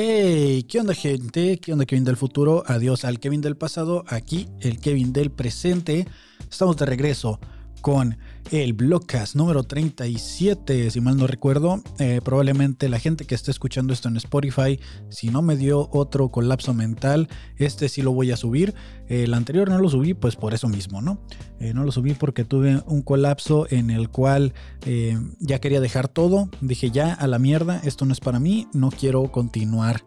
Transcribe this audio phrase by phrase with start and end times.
[0.00, 1.58] Hey, ¿qué onda gente?
[1.58, 2.62] ¿Qué onda Kevin del futuro?
[2.68, 4.04] Adiós al Kevin del pasado.
[4.06, 6.06] Aquí el Kevin del presente.
[6.48, 7.40] Estamos de regreso
[7.88, 8.18] con
[8.50, 11.82] el Blogcast número 37, si mal no recuerdo.
[11.98, 16.28] Eh, probablemente la gente que esté escuchando esto en Spotify, si no me dio otro
[16.28, 18.74] colapso mental, este sí lo voy a subir.
[19.08, 21.18] el anterior no lo subí, pues por eso mismo, ¿no?
[21.60, 24.52] Eh, no lo subí porque tuve un colapso en el cual
[24.84, 26.50] eh, ya quería dejar todo.
[26.60, 30.04] Dije ya a la mierda, esto no es para mí, no quiero continuar.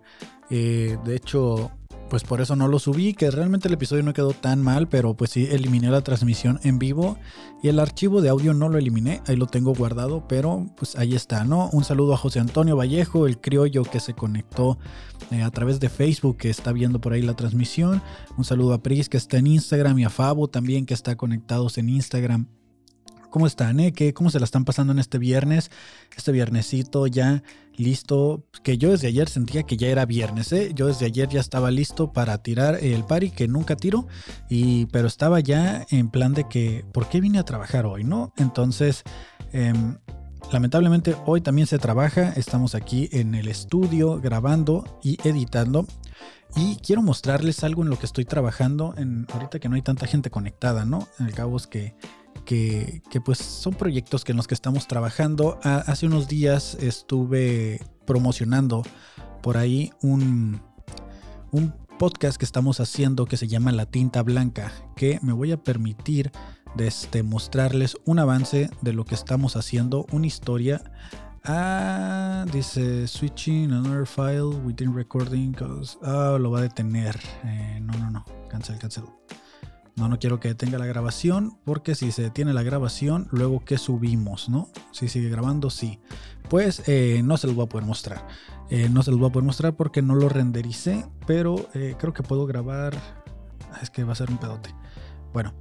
[0.51, 1.71] de hecho,
[2.11, 5.13] pues por eso no lo subí, que realmente el episodio no quedó tan mal, pero
[5.13, 7.17] pues sí eliminé la transmisión en vivo
[7.63, 11.15] y el archivo de audio no lo eliminé, ahí lo tengo guardado, pero pues ahí
[11.15, 11.69] está, ¿no?
[11.71, 14.77] Un saludo a José Antonio Vallejo, el criollo que se conectó
[15.31, 18.01] eh, a través de Facebook, que está viendo por ahí la transmisión.
[18.37, 21.77] Un saludo a Pris que está en Instagram y a Fabo también que está conectados
[21.77, 22.47] en Instagram
[23.31, 23.79] ¿Cómo están?
[23.79, 23.93] Eh?
[23.93, 25.71] ¿Qué, ¿Cómo se la están pasando en este viernes?
[26.15, 27.41] Este viernesito ya
[27.77, 28.43] listo.
[28.61, 30.51] Que yo desde ayer sentía que ya era viernes.
[30.51, 30.71] ¿eh?
[30.75, 34.05] Yo desde ayer ya estaba listo para tirar el pari que nunca tiro.
[34.49, 38.03] Y, pero estaba ya en plan de que, ¿por qué vine a trabajar hoy?
[38.03, 38.33] ¿No?
[38.37, 39.03] Entonces...
[39.53, 39.97] Em,
[40.51, 45.85] lamentablemente hoy también se trabaja, estamos aquí en el estudio grabando y editando
[46.55, 50.07] y quiero mostrarles algo en lo que estoy trabajando en ahorita que no hay tanta
[50.07, 51.07] gente conectada, ¿no?
[51.19, 51.95] El cabo es que
[52.41, 55.59] que, pues son proyectos que en los que estamos trabajando.
[55.63, 58.83] hace unos días estuve promocionando
[59.41, 60.61] por ahí un,
[61.51, 65.63] un podcast que estamos haciendo que se llama La Tinta Blanca, que me voy a
[65.63, 66.31] permitir
[66.75, 70.81] de este, mostrarles un avance de lo que estamos haciendo, una historia.
[71.43, 75.55] Ah, dice switching another file within recording.
[76.03, 77.19] Ah, lo va a detener.
[77.43, 78.25] Eh, no, no, no.
[78.49, 79.05] Cancel, cancel.
[79.95, 83.77] No, no quiero que detenga la grabación porque si se detiene la grabación, luego que
[83.77, 84.69] subimos, ¿no?
[84.91, 85.99] Si sigue grabando, sí.
[86.49, 88.27] Pues eh, no se los voy a poder mostrar.
[88.69, 92.13] Eh, no se los voy a poder mostrar porque no lo rendericé, pero eh, creo
[92.13, 92.95] que puedo grabar.
[93.81, 94.73] Es que va a ser un pedote.
[95.33, 95.53] Bueno,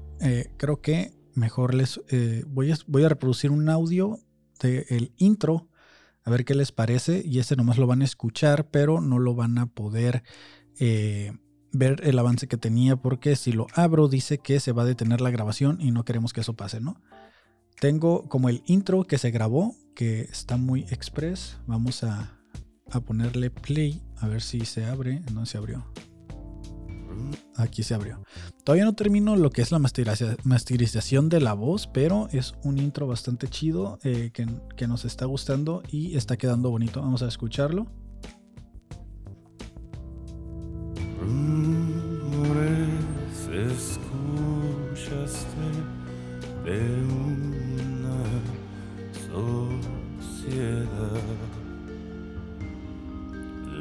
[0.57, 2.01] creo que mejor les
[2.47, 4.19] voy, a, reproducir un audio
[4.61, 5.69] del intro
[6.25, 9.35] a ver qué les parece y ese nomás lo van a escuchar, pero no lo
[9.35, 10.25] van a poder
[11.73, 15.21] ver el avance que tenía porque si lo abro dice que se va a detener
[15.21, 17.01] la grabación y no queremos que eso pase, ¿no?
[17.81, 21.57] Tengo como el intro que se grabó, que está muy express.
[21.67, 22.37] Vamos a,
[23.07, 25.23] ponerle play, a ver si se abre.
[25.33, 25.87] No se abrió.
[27.57, 28.23] Aquí se abrió.
[28.65, 33.07] Todavía no termino lo que es la masterización de la voz, pero es un intro
[33.07, 37.01] bastante chido eh, que, que nos está gustando y está quedando bonito.
[37.01, 37.87] Vamos a escucharlo.
[41.21, 43.11] Rumores
[43.53, 44.11] escuchaste
[46.65, 48.23] de una
[49.29, 50.09] sociedad.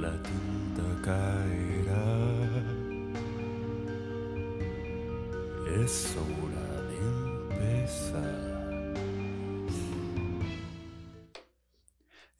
[0.01, 2.09] La tinta caerá.
[5.81, 6.97] Es hora de
[7.77, 8.59] empezar.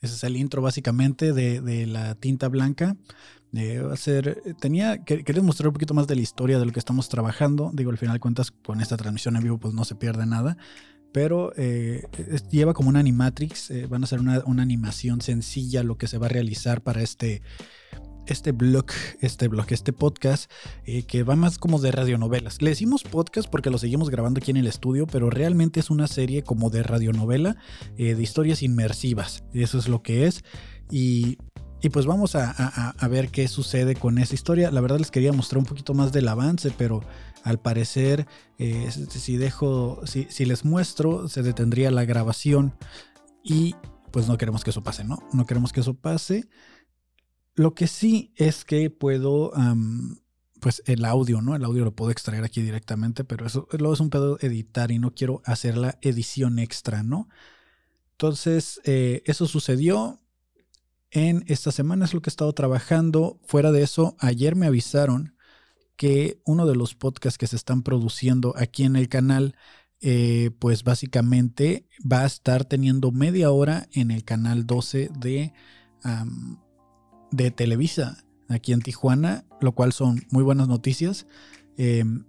[0.02, 2.96] Ese es el intro básicamente de, de la tinta blanca.
[3.54, 6.66] Eh, va a ser, eh, tenía, quería mostrar un poquito más de la historia de
[6.66, 7.72] lo que estamos trabajando.
[7.74, 10.58] Digo, al final cuentas, con esta transmisión en vivo, pues no se pierde nada.
[11.12, 12.04] Pero eh,
[12.52, 13.72] lleva como una animatrix.
[13.90, 17.42] van a ser una, una, animación sencilla lo que se va a realizar para este,
[18.30, 18.86] este blog,
[19.22, 20.52] este blog, este podcast,
[21.08, 22.62] que va más como de radionovelas.
[22.62, 26.08] Le decimos podcast porque lo seguimos grabando aquí en el estudio, pero realmente es una
[26.08, 27.58] serie como de radionovela,
[27.98, 29.44] de historias inmersivas.
[29.54, 30.44] Eso es lo que es.
[30.90, 31.38] Y
[31.82, 34.70] y pues vamos a, ver qué sucede con esa historia.
[34.70, 37.02] La verdad les quería mostrar un poquito más del avance, pero
[37.44, 42.74] al parecer, eh, si dejo, si, si, les muestro, se detendría la grabación.
[43.44, 43.76] Y
[44.12, 45.20] pues no queremos que eso pase, ¿no?
[45.32, 46.50] No queremos que eso pase.
[47.60, 49.52] Lo que sí es que puedo,
[50.62, 51.58] pues el audio, ¿no?
[51.58, 54.98] El audio lo puedo extraer aquí directamente, pero eso luego es un pedo editar y
[54.98, 57.28] no quiero hacer la edición extra, ¿no?
[58.12, 60.22] Entonces, eh, eso sucedió
[61.12, 63.42] en esta semana es lo que he estado trabajando.
[63.44, 65.36] Fuera de eso, ayer me avisaron
[65.98, 69.54] que uno de los podcasts que se están produciendo aquí en el canal,
[70.00, 75.52] eh, pues básicamente va a estar teniendo media hora en el canal 12 de,
[77.32, 81.28] de Televisa aquí en Tijuana, lo cual son muy buenas noticias.
[81.78, 82.26] Em,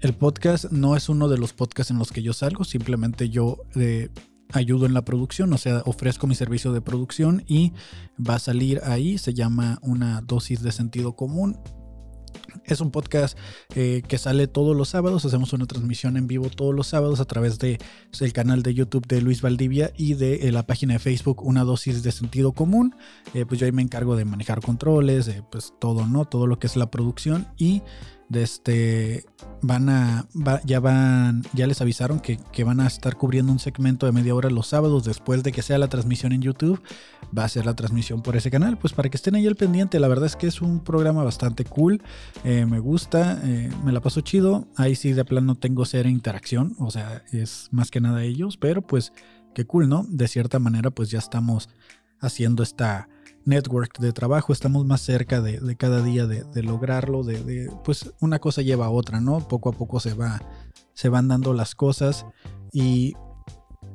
[0.00, 3.58] el podcast no es uno de los podcasts en los que yo salgo, simplemente yo
[3.74, 4.08] eh,
[4.52, 7.72] ayudo en la producción, o sea, ofrezco mi servicio de producción y
[8.18, 11.58] va a salir ahí, se llama una dosis de sentido común.
[12.66, 13.38] Es un podcast
[13.74, 15.24] eh, que sale todos los sábados.
[15.24, 17.78] Hacemos una transmisión en vivo todos los sábados a través del
[18.20, 21.62] el canal de YouTube de Luis Valdivia y de eh, la página de Facebook Una
[21.62, 22.96] dosis de sentido común.
[23.34, 26.24] Eh, pues yo ahí me encargo de manejar controles, pues todo, ¿no?
[26.24, 27.82] Todo lo que es la producción y
[28.28, 29.24] de este
[29.62, 30.26] van a
[30.64, 34.50] ya van ya les avisaron que, van a estar cubriendo un segmento de media hora
[34.50, 36.82] los sábados después de que sea la transmisión en YouTube.
[37.36, 38.78] Va a ser la transmisión por ese canal.
[38.78, 41.64] Pues para que estén ahí al pendiente la verdad es que es un programa bastante
[41.64, 42.02] cool.
[42.44, 44.66] Eh, me gusta eh, me la paso chido.
[44.76, 46.74] Ahí sí de plano tengo cero interacción.
[46.78, 49.12] O sea es más que nada ellos pero pues
[49.54, 51.68] qué cool no de cierta manera pues ya estamos
[52.20, 53.08] haciendo esta
[53.46, 58.60] network de trabajo, estamos más cerca de, cada día de, lograrlo, de, pues una cosa
[58.60, 59.46] lleva a otra, ¿no?
[59.48, 60.42] Poco a poco se, va,
[60.92, 62.26] se van dando las cosas
[62.72, 63.14] y,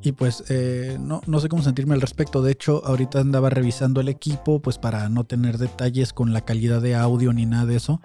[0.01, 4.01] y pues eh, no, no sé cómo sentirme al respecto, de hecho ahorita andaba revisando
[4.01, 7.75] el equipo pues para no tener detalles con la calidad de audio ni nada de
[7.75, 8.01] eso,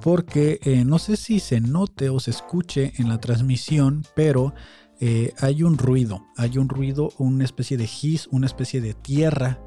[0.00, 4.54] porque eh, no sé si se note o se escuche en la transmisión, pero...
[5.04, 9.58] Eh, hay un ruido, hay un ruido, una especie de gis, una especie de tierra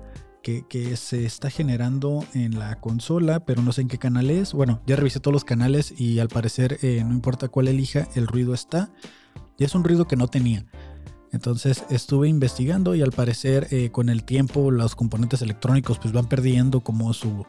[0.45, 4.53] que, se está generando en la consola, pero no sé en qué canal es.
[4.53, 8.27] Bueno, ya revisé todos los canales y al parecer eh, no importa cuál elija, el
[8.27, 8.91] ruido está.
[9.57, 10.65] Y es un ruido que no tenía.
[11.31, 16.29] Entonces estuve investigando y al parecer eh, con el tiempo los componentes electrónicos pues van
[16.29, 17.45] perdiendo como su,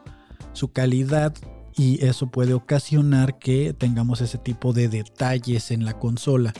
[0.53, 1.35] su calidad
[1.75, 6.53] y eso puede ocasionar que tengamos ese tipo de detalles en la consola.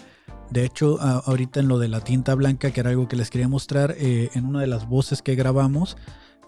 [0.51, 3.49] De hecho, ahorita en lo de la tinta blanca, que era algo que les quería
[3.49, 5.97] mostrar, eh, en una de las voces que grabamos,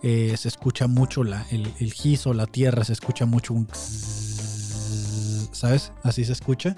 [0.02, 1.94] eh, se escucha mucho la, el, el
[2.26, 3.68] o la tierra, se escucha mucho un...
[5.52, 5.92] ¿Sabes?
[6.04, 6.78] Así se escucha.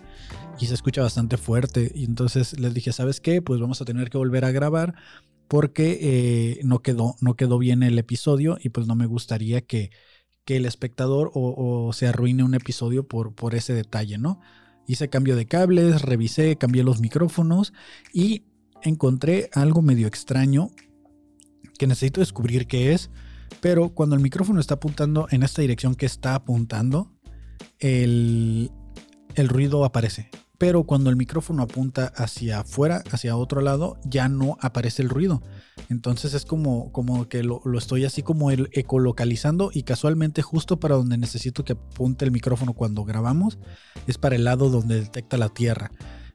[0.60, 1.92] Y se escucha bastante fuerte.
[1.94, 3.42] Y entonces les dije, ¿sabes qué?
[3.42, 4.96] Pues vamos a tener que volver a grabar
[5.48, 9.92] porque eh, no, quedó, no quedó bien el episodio y pues no me gustaría que,
[10.46, 14.40] que el espectador o, se arruine un episodio por, por ese detalle, ¿no?
[14.88, 17.74] Hice cambio de cables, revisé, cambié los micrófonos
[18.14, 18.46] y
[18.82, 20.72] encontré algo medio extraño
[21.78, 23.10] que necesito descubrir qué es,
[23.60, 27.12] pero cuando el micrófono está apuntando en esta dirección que está apuntando,
[27.80, 28.72] el,
[29.36, 30.30] el ruido aparece.
[30.58, 35.42] Pero cuando el micrófono apunta hacia afuera, hacia otro lado, ya no aparece el ruido.
[35.90, 40.80] Entonces es como, como que lo, lo estoy así como el ecolocalizando y casualmente justo
[40.80, 43.58] para donde necesito que apunte el micrófono cuando grabamos
[44.06, 45.90] es para el lado donde detecta la tierra.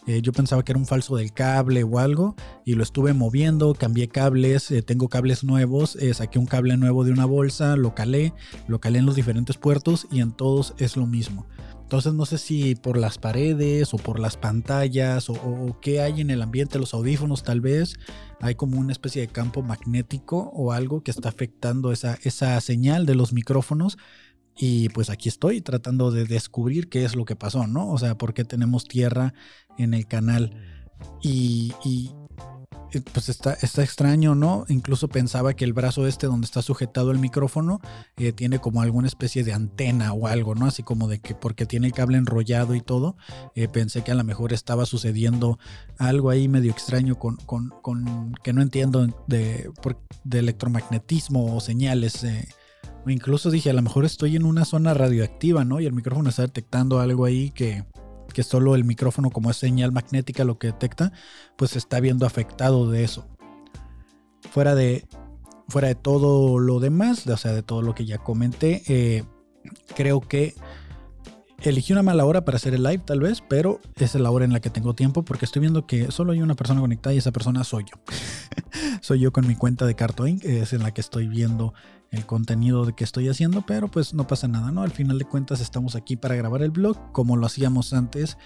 [0.06, 3.74] Eh, yo pensaba que era un falso del cable o algo y lo estuve moviendo,
[3.74, 7.94] cambié cables, eh, tengo cables nuevos, eh, saqué un cable nuevo de una bolsa, lo
[7.94, 8.32] calé,
[8.68, 11.46] lo calé en los diferentes puertos y en todos es lo mismo.
[11.82, 16.30] Entonces no sé si por las paredes o por las pantallas o, qué hay en
[16.30, 17.96] el ambiente, los audífonos tal vez,
[18.40, 23.06] hay como una especie de campo magnético o algo que está afectando esa, esa señal
[23.06, 23.98] de los micrófonos
[24.58, 27.90] y pues aquí estoy tratando de descubrir qué es lo que pasó, ¿no?
[27.90, 29.34] O sea, por qué tenemos tierra
[29.78, 30.52] en el canal.
[31.22, 31.72] Y,
[33.12, 34.64] pues está, está extraño, ¿no?
[34.68, 37.80] Incluso pensaba que el brazo este donde está sujetado el micrófono
[38.16, 40.66] eh, tiene como alguna especie de antena o algo, ¿no?
[40.66, 43.16] Así como de que porque tiene el cable enrollado y todo,
[43.54, 45.58] eh, pensé que a lo mejor estaba sucediendo
[45.98, 49.70] algo ahí medio extraño con, con, con que no entiendo de,
[50.24, 52.24] de electromagnetismo o señales.
[52.24, 52.48] Eh,
[53.04, 55.80] o incluso dije, a lo mejor estoy en una zona radioactiva, ¿no?
[55.80, 57.84] Y el micrófono está detectando algo ahí que,
[58.36, 61.10] que solo el micrófono como es señal magnética lo que detecta,
[61.56, 63.26] pues está viendo afectado de eso.
[64.50, 65.06] Fuera de,
[65.68, 69.24] fuera de todo lo demás, o sea, de todo lo que ya comenté, eh,
[69.94, 70.54] creo que
[71.62, 74.52] elegí una mala hora para hacer el live tal vez, pero es la hora en
[74.52, 77.32] la que tengo tiempo porque estoy viendo que solo hay una persona conectada y esa
[77.32, 77.98] persona soy yo.
[79.00, 81.72] soy yo con mi cuenta de Cartoon, es en la que estoy viendo
[82.10, 84.82] el contenido de que estoy haciendo, pero pues no pasa nada, ¿no?
[84.82, 88.38] Al final de cuentas estamos aquí para grabar el blog como lo hacíamos antes,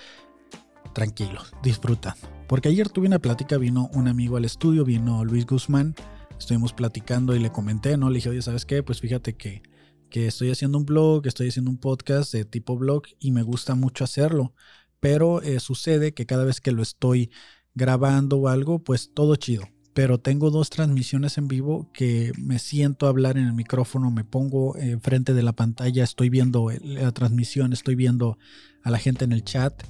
[0.94, 2.20] tranquilos, disfrutando.
[2.48, 5.94] Porque ayer tuve una plática, vino un amigo al estudio, vino Luis Guzmán,
[6.38, 8.08] estuvimos platicando y le comenté, ¿no?
[8.10, 8.82] Le dije, oye, ¿sabes qué?
[8.82, 9.62] Pues fíjate que,
[10.08, 13.74] que estoy haciendo un blog, estoy haciendo un podcast de tipo blog y me gusta
[13.74, 14.54] mucho hacerlo,
[14.98, 17.30] pero eh, sucede que cada vez que lo estoy
[17.74, 23.06] grabando o algo, pues todo chido pero tengo dos transmisiones en vivo que me siento
[23.06, 27.72] a hablar en el micrófono, me pongo enfrente de la pantalla, estoy viendo la transmisión,
[27.72, 28.38] estoy viendo
[28.82, 29.82] a la gente en el chat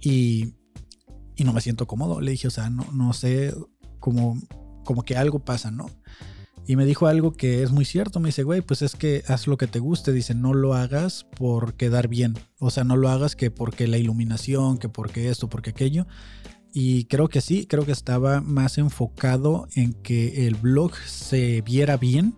[0.00, 0.54] y,
[1.36, 2.20] y no me siento cómodo.
[2.20, 3.54] Le dije, o sea, no, no sé,
[4.00, 4.40] como,
[4.84, 5.90] como que algo pasa, ¿no?
[6.68, 8.18] Y me dijo algo que es muy cierto.
[8.18, 10.12] Me dice, güey, pues es que haz lo que te guste.
[10.12, 12.36] Dice, no lo hagas por quedar bien.
[12.58, 16.08] O sea, no lo hagas que porque la iluminación, que porque esto, porque aquello.
[16.78, 21.96] Y creo que sí, creo que estaba más enfocado en que el blog se viera
[21.96, 22.34] bien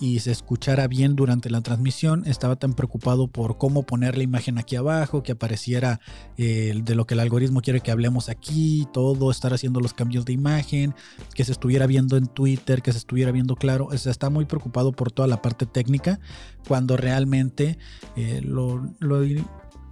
[0.00, 2.24] y se escuchara bien durante la transmisión.
[2.26, 6.00] Estaba tan preocupado por cómo poner la imagen aquí abajo, que apareciera
[6.36, 10.24] eh, de lo que el algoritmo quiere que hablemos aquí, todo, estar haciendo los cambios
[10.24, 10.92] de imagen,
[11.36, 13.86] que se estuviera viendo en Twitter, que se estuviera viendo claro.
[13.92, 16.18] O sea, está muy preocupado por toda la parte técnica,
[16.66, 17.78] cuando realmente
[18.16, 19.20] eh, lo, lo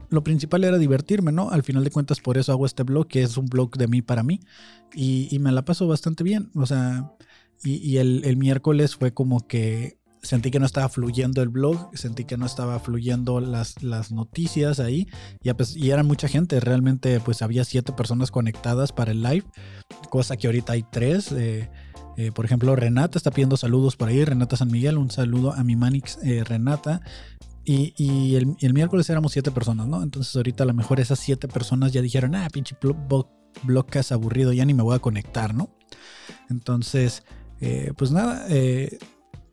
[0.08, 1.50] principal era divertirme, ¿no?
[1.50, 4.02] Al final de cuentas, por eso hago este blog, que es un blog de mí
[4.02, 4.40] para mí.
[4.94, 6.50] Y, me la paso bastante bien.
[6.54, 7.12] O sea,
[7.62, 12.36] y, el, miércoles fue como que sentí que no estaba fluyendo el blog, sentí que
[12.36, 13.76] no estaba fluyendo las,
[14.10, 15.06] noticias ahí.
[15.42, 19.44] Y, pues, y eran mucha gente, realmente pues había siete personas conectadas para el live,
[20.10, 21.32] cosa que ahorita hay tres.
[21.32, 21.68] Eh,
[22.16, 24.24] eh, por ejemplo, Renata está pidiendo saludos por ahí.
[24.24, 27.02] Renata San Miguel, un saludo a mi Manix eh, Renata.
[27.68, 30.02] Y, el, miércoles éramos siete personas, ¿no?
[30.02, 33.26] Entonces ahorita a lo mejor esas siete personas ya dijeron, ah, pinche blog,
[33.64, 35.70] blogcast aburrido, ya ni me voy a conectar, ¿no?
[36.48, 37.24] Entonces,
[37.60, 38.98] eh, pues nada, eh,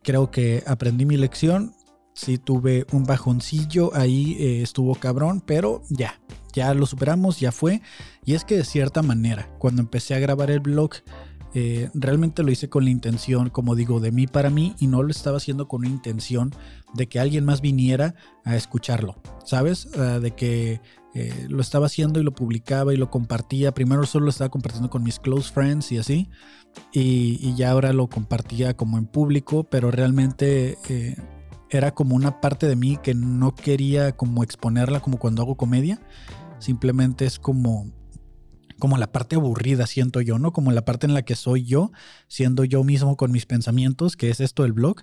[0.04, 1.74] creo que aprendí mi lección.
[2.14, 6.20] Sí tuve un bajoncillo, ahí eh, estuvo cabrón, pero ya,
[6.52, 7.82] ya lo superamos, ya fue.
[8.24, 10.92] Y es que de cierta manera, cuando empecé a grabar el blog,
[11.94, 15.10] realmente lo hice con la intención, como digo, de mí para mí y no lo
[15.10, 16.52] estaba haciendo con la intención
[16.94, 19.88] de que alguien más viniera a escucharlo, ¿sabes?
[19.96, 20.80] Ah, de que
[21.48, 23.72] lo estaba haciendo y lo publicaba y lo compartía.
[23.72, 26.28] Primero solo lo estaba compartiendo con mis close friends y así
[26.92, 31.16] y, ya ahora lo compartía como en público, pero realmente eh,
[31.70, 36.00] era como una parte de mí que no quería como exponerla como cuando hago comedia.
[36.58, 37.90] Simplemente es como
[38.78, 40.52] como la parte aburrida, siento yo, ¿no?
[40.52, 41.92] Como la parte en la que soy yo,
[42.28, 45.02] siendo yo mismo con mis pensamientos, que es esto del blog.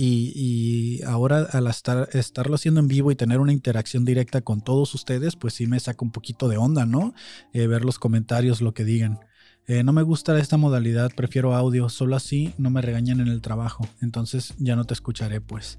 [0.00, 4.94] Y, ahora al estar, estarlo haciendo en vivo y tener una interacción directa con todos
[4.94, 7.14] ustedes, pues sí me saca un poquito de onda, ¿no?
[7.52, 9.18] Eh, ver los comentarios, lo que digan.
[9.66, 13.42] Eh, no me gusta esta modalidad, prefiero audio, solo así no me regañan en el
[13.42, 15.78] trabajo, entonces ya no te escucharé pues.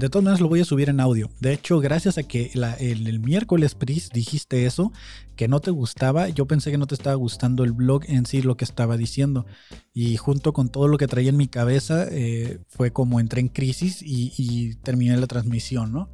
[0.00, 1.28] De todas maneras lo voy a subir en audio.
[1.40, 4.94] De hecho, gracias a que el, miércoles, Pris, dijiste eso,
[5.36, 8.40] que no te gustaba, yo pensé que no te estaba gustando el blog en sí,
[8.40, 9.44] lo que estaba diciendo.
[9.92, 13.48] Y junto con todo lo que traía en mi cabeza, eh, fue como entré en
[13.48, 16.08] crisis y terminé la transmisión, ¿no?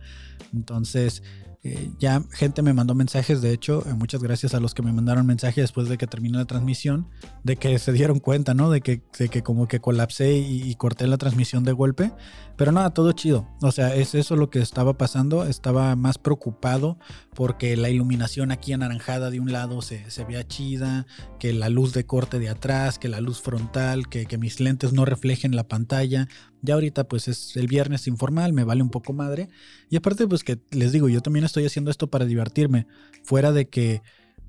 [0.52, 1.23] Entonces,
[1.66, 4.92] eh, ya gente me mandó mensajes, de hecho, eh, muchas gracias a los que me
[4.92, 7.08] mandaron mensajes después de que terminé la transmisión,
[7.42, 8.70] de que se dieron cuenta, ¿no?
[8.70, 12.12] De que, que como que colapsé y, corté la transmisión de golpe.
[12.56, 13.49] Pero nada, todo chido.
[13.62, 15.44] O sea, es eso lo que estaba pasando.
[15.44, 16.99] Estaba más preocupado
[17.35, 21.06] porque la iluminación aquí anaranjada de un lado se, se veía chida,
[21.38, 24.92] que la luz de corte de atrás, que la luz frontal, que, que mis lentes
[24.92, 26.28] no reflejen la pantalla.
[26.66, 29.49] Ya ahorita pues es el viernes informal, me vale un poco madre.
[29.88, 32.87] Y aparte pues que les digo, yo también estoy haciendo esto para divertirme,
[33.25, 34.02] fuera de que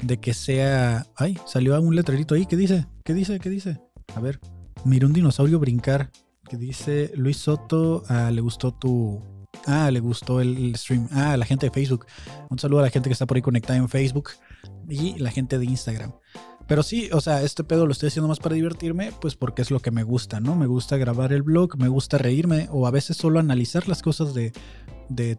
[0.04, 2.86] de que sea, ay, salió un letrerito ahí, ¿qué dice?
[3.04, 3.40] ¿Qué dice?
[3.40, 3.80] ¿Qué dice?
[4.16, 4.40] A ver,
[4.86, 6.12] mira un dinosaurio brincar,
[6.48, 9.24] que dice Luis Soto, ah, le gustó tu
[9.66, 11.10] Ah, le gustó el, stream.
[11.12, 12.06] Ah, la gente de Facebook.
[12.50, 14.32] Un saludo a la gente que está por ahí conectada en Facebook
[14.88, 16.14] y la gente de Instagram.
[16.68, 19.72] Pero sí, o sea, este pedo lo estoy haciendo más para divertirme, pues porque es
[19.72, 20.56] lo que me gusta, ¿no?
[20.56, 24.34] Me gusta grabar el blog, me gusta reírme o a veces solo analizar las cosas
[24.34, 24.52] de,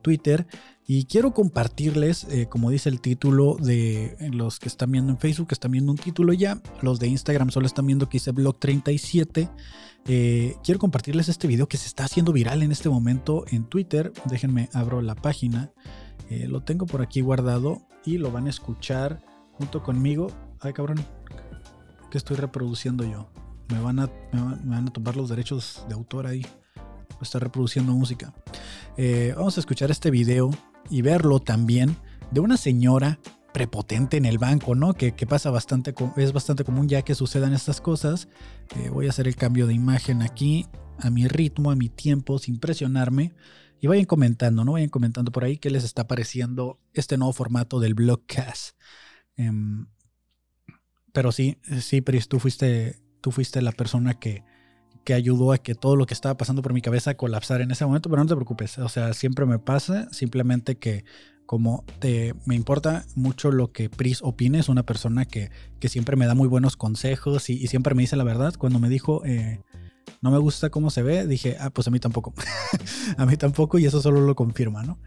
[0.00, 0.46] Twitter.
[0.86, 5.48] Y quiero compartirles, eh, como dice el título de los que están viendo en Facebook,
[5.48, 6.62] que están viendo un título ya.
[6.80, 9.50] Los de Instagram solo están viendo que hice blog 37.
[10.06, 14.10] Eh, quiero compartirles este video que se está haciendo viral en este momento en Twitter.
[14.24, 15.70] Déjenme abro la página.
[16.30, 19.20] Eh, lo tengo por aquí guardado y lo van a escuchar
[19.52, 20.28] junto conmigo.
[20.60, 21.04] Ay, cabrón
[22.10, 23.30] que estoy reproduciendo yo.
[23.68, 26.46] Me van a, me van a tomar los derechos de autor ahí.
[27.20, 28.32] Está reproduciendo música.
[28.96, 30.50] Eh, vamos a escuchar este video
[30.90, 31.96] y verlo también
[32.30, 33.18] de una señora
[33.52, 34.94] prepotente en el banco, ¿no?
[34.94, 38.28] Que, pasa bastante, es bastante común ya que sucedan estas cosas.
[38.76, 40.66] Eh, voy a hacer el cambio de imagen aquí
[40.98, 43.34] a mi ritmo, a mi tiempo, sin presionarme.
[43.80, 44.72] Y vayan comentando, ¿no?
[44.72, 48.76] Vayan comentando por ahí qué les está pareciendo este nuevo formato del blogcast.
[49.36, 49.86] Em,
[51.12, 54.44] pero sí, sí, Pris, tú fuiste, tú fuiste la persona que,
[55.04, 57.84] que ayudó a que todo lo que estaba pasando por mi cabeza colapsara en ese
[57.84, 61.04] momento, pero no te preocupes, o sea, siempre me pasa, simplemente que
[61.48, 65.50] como te, me importa mucho lo que Pris opine, es una persona que,
[65.80, 68.52] que siempre me da muy buenos consejos y, siempre me dice la verdad.
[68.58, 69.62] Cuando me dijo, eh,
[70.20, 72.34] no me gusta cómo se ve, dije, ah, pues a mí tampoco.
[73.16, 74.98] a mí tampoco y eso solo lo confirma, ¿no?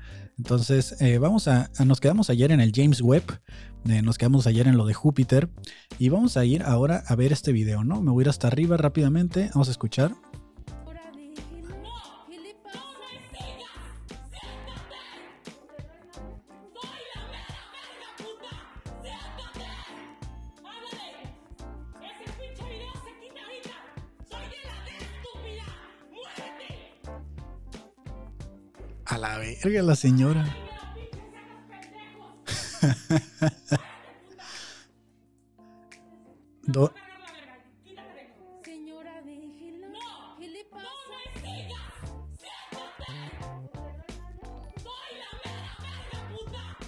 [0.42, 3.40] Entonces, eh, vamos a, nos quedamos ayer en el James Webb,
[3.88, 5.52] eh, nos quedamos ayer en lo de Júpiter
[6.00, 8.02] y vamos a ir ahora a ver este video, ¿no?
[8.02, 10.16] Me voy a ir hasta arriba rápidamente, vamos a escuchar.
[29.12, 30.46] A la verga, la señora.
[36.68, 36.94] Do-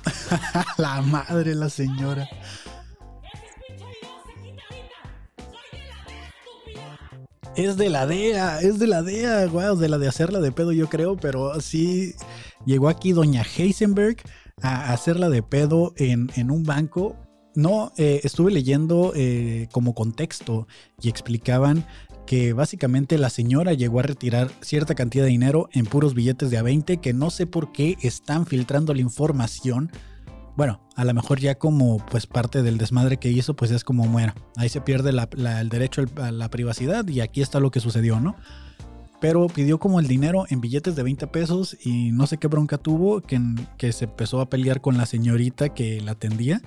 [0.77, 2.27] la madre, la señora.
[7.55, 10.71] Es de la DEA, es de la DEA, wow, de la de hacerla de pedo
[10.71, 12.15] yo creo, pero sí
[12.65, 14.17] llegó aquí doña Heisenberg
[14.63, 17.15] a hacerla de pedo en, en un banco.
[17.53, 20.67] No, eh, estuve leyendo eh, como contexto
[20.99, 21.85] y explicaban
[22.25, 26.59] que básicamente la señora llegó a retirar cierta cantidad de dinero en puros billetes de
[26.59, 29.91] A20 que no sé por qué están filtrando la información
[30.55, 34.07] bueno, a lo mejor ya como pues parte del desmadre que hizo, pues es como,
[34.07, 38.19] bueno, ahí se pierde el derecho a la privacidad y aquí está lo que sucedió,
[38.19, 38.35] ¿no?
[39.19, 42.77] Pero pidió como el dinero en billetes de 20 pesos y no sé qué bronca
[42.77, 43.39] tuvo, que,
[43.77, 46.61] que se empezó a pelear con la señorita que la atendía.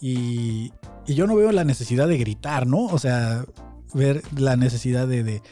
[0.00, 0.72] Y,
[1.06, 2.86] y yo no veo la necesidad de gritar, ¿no?
[2.86, 3.46] O sea,
[3.94, 5.42] ver la necesidad de, de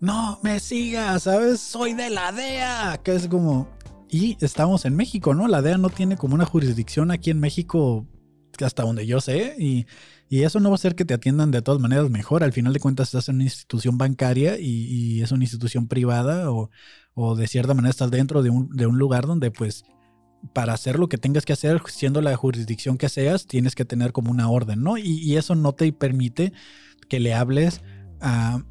[0.00, 1.60] no me sigas, ¿sabes?
[1.60, 3.68] Soy de la DEA, que es como,
[4.10, 5.48] y estamos en México, ¿no?
[5.48, 8.06] La DEA no tiene como una jurisdicción aquí en México,
[8.64, 9.86] hasta donde yo sé, y,
[10.28, 12.44] y eso no va a hacer que te atiendan de todas maneras mejor.
[12.44, 16.50] Al final de cuentas estás en una institución bancaria y, y es una institución privada
[16.50, 16.70] o,
[17.14, 19.84] o de cierta manera estás dentro de un, de un lugar donde pues
[20.52, 24.12] para hacer lo que tengas que hacer, siendo la jurisdicción que seas, tienes que tener
[24.12, 24.96] como una orden, ¿no?
[24.96, 26.52] Y, y eso no te permite
[27.08, 27.82] que le hables
[28.20, 28.62] a,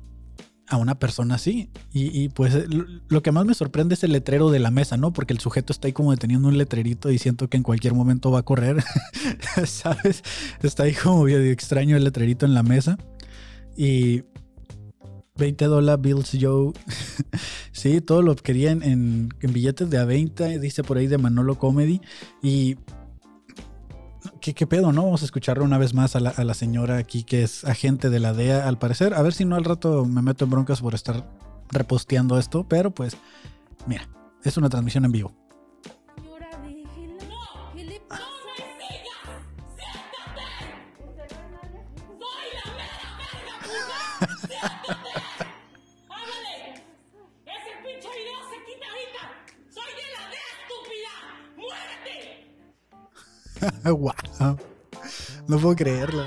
[0.69, 1.69] a una persona así.
[1.91, 4.97] Y, y, pues lo, lo, que más me sorprende es el letrero de la mesa,
[4.97, 5.11] ¿no?
[5.11, 8.31] Porque el sujeto está ahí como deteniendo un letrerito y siento que en cualquier momento
[8.31, 8.83] va a correr,
[9.65, 10.23] ¿sabes?
[10.61, 12.97] Está ahí como medio extraño el letrerito en la mesa.
[13.75, 14.23] Y
[15.37, 16.73] 20 dólares Bills Joe.
[17.71, 21.57] sí, todo lo querían en, en, billetes de a 20, dice por ahí de Manolo
[21.57, 22.01] Comedy.
[22.43, 22.77] Y
[24.49, 25.03] ¿Qué, ¿Qué, pedo, no?
[25.03, 28.09] Vamos a escucharlo una vez más a la, a la, señora aquí que es agente
[28.09, 29.13] de la DEA, al parecer.
[29.13, 31.29] A ver si no al rato me meto en broncas por estar
[31.69, 33.15] reposteando esto, pero pues,
[33.85, 34.09] mira,
[34.43, 35.35] es una transmisión en vivo.
[53.83, 54.57] wow.
[55.47, 56.23] No puedo creerlo.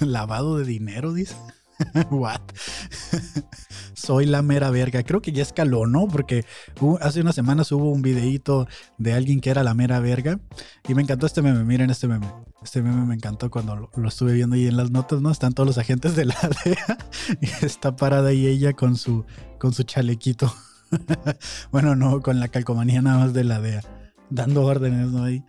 [0.00, 1.36] Lavado de dinero, dice.
[2.10, 2.40] What?
[3.94, 5.02] Soy la mera verga.
[5.02, 6.08] Creo que ya escaló, ¿no?
[6.08, 6.44] Porque
[6.80, 8.66] uh, hace unas semanas hubo un videíto
[8.98, 10.40] de alguien que era la mera verga.
[10.88, 11.64] Y me encantó este meme.
[11.64, 12.26] Miren este meme.
[12.62, 15.30] Este meme me encantó cuando lo, lo estuve viendo ahí en las notas, ¿no?
[15.30, 16.98] Están todos los agentes de la DEA.
[17.40, 19.24] Y está parada ahí ella con su,
[19.58, 20.52] con su chalequito.
[21.70, 23.82] bueno, no, con la calcomanía nada más de la DEA
[24.32, 25.24] dando órdenes, ¿no?
[25.24, 25.44] Ahí.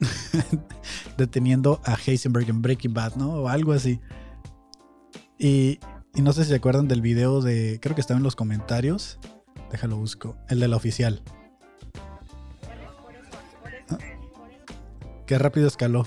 [1.18, 3.30] Deteniendo a Heisenberg en Breaking Bad, ¿no?
[3.30, 4.00] O algo así.
[5.38, 5.78] Y,
[6.14, 7.78] y, no sé si se acuerdan del video de.
[7.80, 9.18] Creo que estaba en los comentarios.
[9.70, 10.36] Déjalo busco.
[10.48, 11.22] El de la oficial.
[13.90, 13.98] ¿Ah?
[15.26, 16.04] Qué rápido escaló.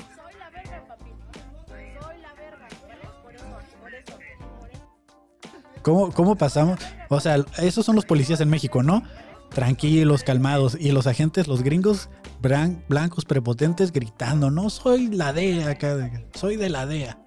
[5.82, 6.80] ¿Cómo, ¿Cómo pasamos?
[7.08, 9.04] O sea, esos son los policías en México, ¿no?
[9.50, 10.78] Tranquilos, calmados.
[10.80, 12.10] Y los agentes, los gringos
[12.42, 17.20] blan blancos, prepotentes, gritando, no soy la DEA acá, soy de la DEA.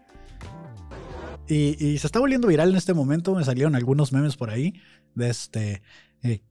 [1.48, 3.34] Y, y, se está volviendo viral en este momento.
[3.34, 4.74] Me salieron algunos memes por ahí.
[5.16, 5.82] De este.
[6.22, 6.42] Eh,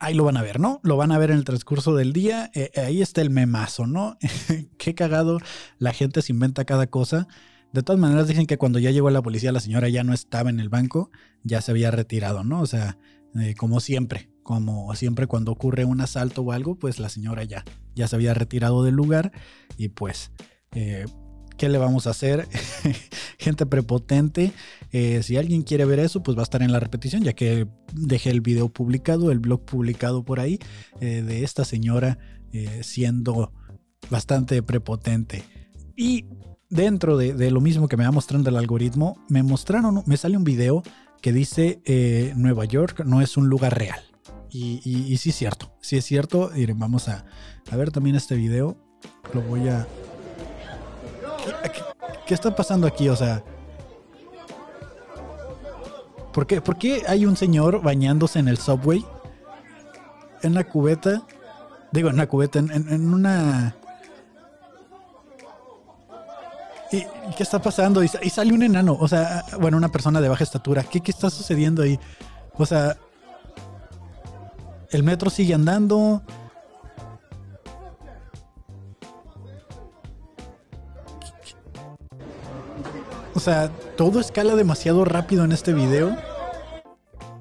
[0.00, 0.80] ahí lo van a ver, ¿no?
[0.82, 2.50] Lo van a ver en el transcurso del día.
[2.54, 4.18] Eh, ahí está el memazo, ¿no?
[4.78, 5.38] Qué cagado.
[5.78, 7.28] La gente se inventa cada cosa.
[7.72, 10.50] De todas maneras, dicen que cuando ya llegó la policía, la señora ya no estaba
[10.50, 11.10] en el banco,
[11.44, 12.60] ya se había retirado, ¿no?
[12.60, 12.98] O sea,
[13.38, 17.66] eh, como siempre, como siempre cuando ocurre un asalto o algo, pues la señora ya,
[17.94, 19.30] ya se había retirado del lugar
[19.76, 20.32] y pues,
[20.72, 21.04] eh,
[21.58, 22.48] ¿qué le vamos a hacer?
[23.38, 24.52] Gente prepotente,
[24.90, 27.68] eh, si alguien quiere ver eso, pues va a estar en la repetición, ya que
[27.92, 30.58] dejé el video publicado, el blog publicado por ahí,
[31.02, 32.16] eh, de esta señora
[32.80, 33.52] siendo
[34.08, 35.44] bastante prepotente.
[35.94, 36.24] Y
[36.70, 40.38] dentro de, de, lo mismo que me va mostrando el algoritmo, me mostraron, me sale
[40.38, 40.82] un video
[41.20, 41.82] que dice
[42.34, 44.07] Nueva York no es un lugar real.
[44.50, 46.50] Y, sí es cierto, sí es cierto.
[46.54, 47.24] Y vamos a,
[47.70, 48.76] a, ver también este video.
[49.32, 49.86] Lo voy a...
[52.26, 53.08] ¿Qué, está pasando aquí?
[53.08, 53.42] O sea...
[56.32, 59.04] ¿por qué, ¿Por qué hay un señor bañándose en el subway?
[60.42, 61.22] En la cubeta.
[61.90, 63.74] Digo, en la cubeta, en, en, una...
[66.90, 67.04] ¿Y
[67.36, 68.02] qué está pasando?
[68.02, 70.82] Y, y, sale un enano, o sea, bueno, una persona de baja estatura.
[70.84, 71.98] ¿Qué, qué está sucediendo ahí?
[72.54, 72.96] O sea,
[74.90, 76.22] El metro sigue andando.
[83.34, 86.16] O sea, todo escala demasiado rápido en este video.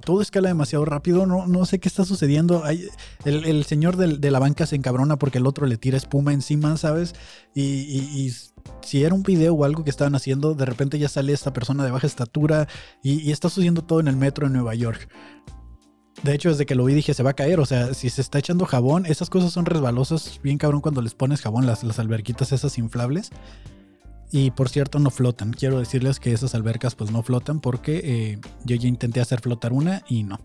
[0.02, 1.26] Todo escala demasiado rápido.
[1.26, 2.64] No, no sé qué está sucediendo.
[2.64, 2.88] Hay-
[3.26, 7.14] el, señor de la banca se encabrona porque el otro le tira espuma encima, ¿sabes?
[7.54, 8.34] Y, y- y
[8.86, 11.84] si era un video o algo que estaban haciendo, de repente ya sale esta persona
[11.84, 12.68] de baja estatura
[13.04, 15.10] y, y está sucediendo todo en el metro en Nueva York.
[16.24, 17.60] De hecho, desde que lo vi dije, se va a caer.
[17.60, 20.40] O sea, si se está echando jabón, esas cosas son resbalosas.
[20.44, 23.32] Bien cabrón cuando les pones jabón, las, las alberquitas esas inflables.
[24.30, 25.54] Y por cierto, no flotan.
[25.54, 29.72] Quiero decirles que esas albercas pues no flotan porque eh, yo ya intenté hacer flotar
[29.72, 30.40] una y no.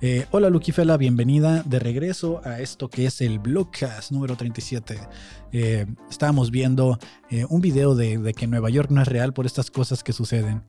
[0.00, 4.98] Eh, hola Luquifela, bienvenida de regreso a esto que es el Blogcast número 37.
[5.52, 6.98] Eh, estábamos viendo
[7.30, 10.12] eh, un video de, de que Nueva York no es real por estas cosas que
[10.12, 10.62] suceden.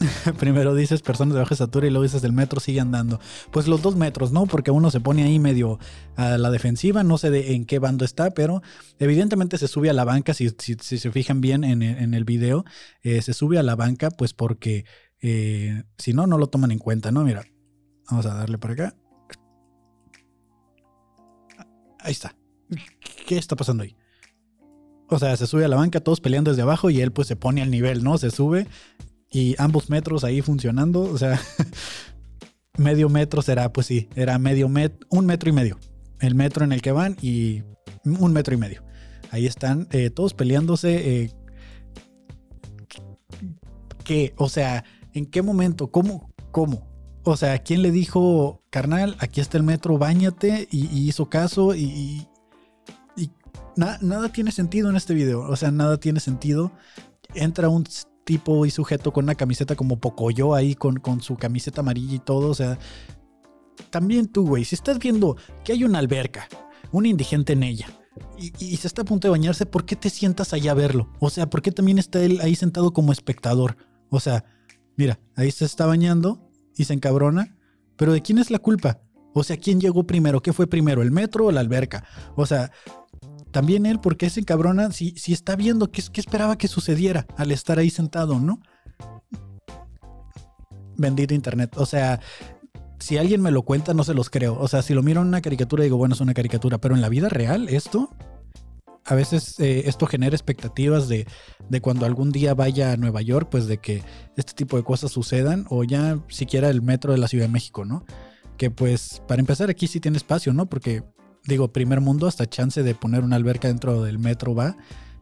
[0.38, 3.20] Primero dices personas de baja estatura y luego dices el metro sigue andando.
[3.50, 4.46] Pues los dos metros, ¿no?
[4.46, 5.78] Porque uno se pone ahí medio
[6.16, 8.62] a la defensiva, no sé en qué bando está, pero
[8.98, 12.64] evidentemente se sube a la banca, si, se fijan bien en el video,
[13.02, 14.84] eh, se sube a la banca pues porque
[15.20, 17.24] eh, si no, no lo toman en cuenta, ¿no?
[17.24, 17.44] Mira,
[18.10, 18.96] vamos a darle para acá.
[22.00, 22.36] Ahí está.
[23.26, 23.96] ¿Qué está pasando ahí?
[25.08, 27.36] O sea, se sube a la banca, todos peleando desde abajo y él pues se
[27.36, 28.18] pone al nivel, ¿no?
[28.18, 28.66] Se sube
[29.30, 31.40] y ambos metros ahí funcionando, o sea,
[32.76, 35.78] medio metro será, pues sí, era medio metro, un metro y medio.
[36.20, 37.62] El metro en el que van y
[38.04, 38.82] un metro y medio.
[39.30, 41.22] Ahí están eh, todos peleándose.
[41.24, 41.30] eh,
[44.04, 44.32] ¿Qué?
[44.36, 45.90] O sea, ¿en qué momento?
[45.90, 46.30] ¿Cómo?
[46.50, 46.86] ¿Cómo?
[47.24, 50.66] O sea, ¿quién le dijo, carnal, aquí está el metro, bañate?
[50.70, 51.82] Y, hizo caso y...
[51.84, 52.28] y-
[53.16, 53.30] y
[53.76, 55.40] na- nada tiene sentido en este video.
[55.42, 56.72] O sea, nada tiene sentido.
[57.34, 57.84] Entra un
[58.28, 62.18] tipo y sujeto con una camiseta como Pocoyo ahí, con, con su camiseta amarilla y
[62.18, 62.50] todo.
[62.50, 62.78] O sea,
[63.88, 66.46] también tú, güey, si estás viendo que hay una alberca,
[66.92, 67.86] un indigente en ella,
[68.38, 71.08] y, y se está a punto de bañarse, ¿por qué te sientas allá a verlo?
[71.20, 73.78] O sea, ¿por qué también está él ahí sentado como espectador?
[74.10, 74.44] O sea,
[74.94, 77.56] mira, ahí se está bañando y se encabrona,
[77.96, 79.00] pero ¿de quién es la culpa?
[79.32, 80.42] O sea, ¿quién llegó primero?
[80.42, 82.04] ¿Qué fue primero, el metro o la alberca?
[82.36, 82.72] O sea,
[83.50, 87.26] también él, ¿por qué se encabrona si, si está viendo qué, qué esperaba que sucediera
[87.36, 88.60] al estar ahí sentado, no?
[90.96, 91.76] Bendito internet.
[91.76, 92.20] O sea,
[92.98, 94.58] si alguien me lo cuenta, no se los creo.
[94.58, 97.00] O sea, si lo miro en una caricatura, digo, bueno, es una caricatura, pero en
[97.00, 98.10] la vida real, esto,
[99.04, 101.26] a veces eh, esto genera expectativas de,
[101.68, 104.02] de cuando algún día vaya a Nueva York, pues de que
[104.36, 107.84] este tipo de cosas sucedan, o ya siquiera el metro de la Ciudad de México,
[107.84, 108.04] ¿no?
[108.56, 110.66] Que pues, para empezar, aquí sí tiene espacio, ¿no?
[110.66, 111.04] Porque,
[111.48, 114.76] digo, primer mundo, hasta chance de poner una alberca dentro del metro va,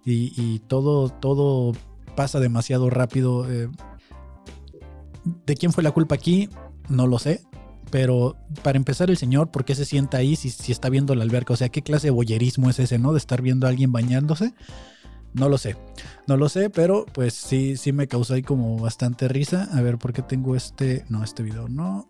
[0.05, 1.73] y, todo, todo
[2.15, 3.51] pasa demasiado rápido.
[3.51, 3.69] eh.
[5.45, 6.49] ¿De quién fue la culpa aquí?
[6.89, 7.43] No lo sé.
[7.91, 11.25] Pero para empezar, el señor, ¿por qué se sienta ahí si, si está viendo la
[11.25, 11.55] alberca?
[11.55, 13.13] O sea, ¿qué clase de boyerismo es ese, no?
[13.13, 14.55] De estar viendo a alguien bañándose.
[15.33, 15.77] No lo sé.
[16.29, 19.69] No lo sé, pero pues sí, sí me causó ahí como bastante risa.
[19.73, 21.05] A ver, ¿por qué tengo este?
[21.09, 22.09] No, este video no.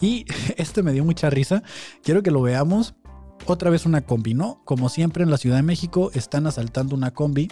[0.00, 0.24] Y
[0.56, 1.64] este me dio mucha risa.
[2.02, 2.94] Quiero que lo veamos.
[3.46, 4.62] Otra vez una combi, ¿no?
[4.64, 7.48] Como siempre en la Ciudad de México están asaltando una combi.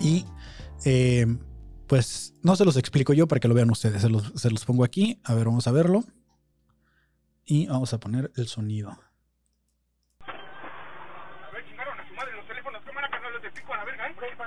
[0.00, 0.24] Y
[0.84, 1.26] eh,
[1.86, 4.02] pues no se los explico yo para que lo vean ustedes.
[4.02, 4.08] Se
[4.50, 5.20] los, pongo aquí.
[5.24, 6.04] A ver, vamos a verlo.
[7.44, 8.90] Y vamos a poner el sonido.
[8.90, 8.98] A.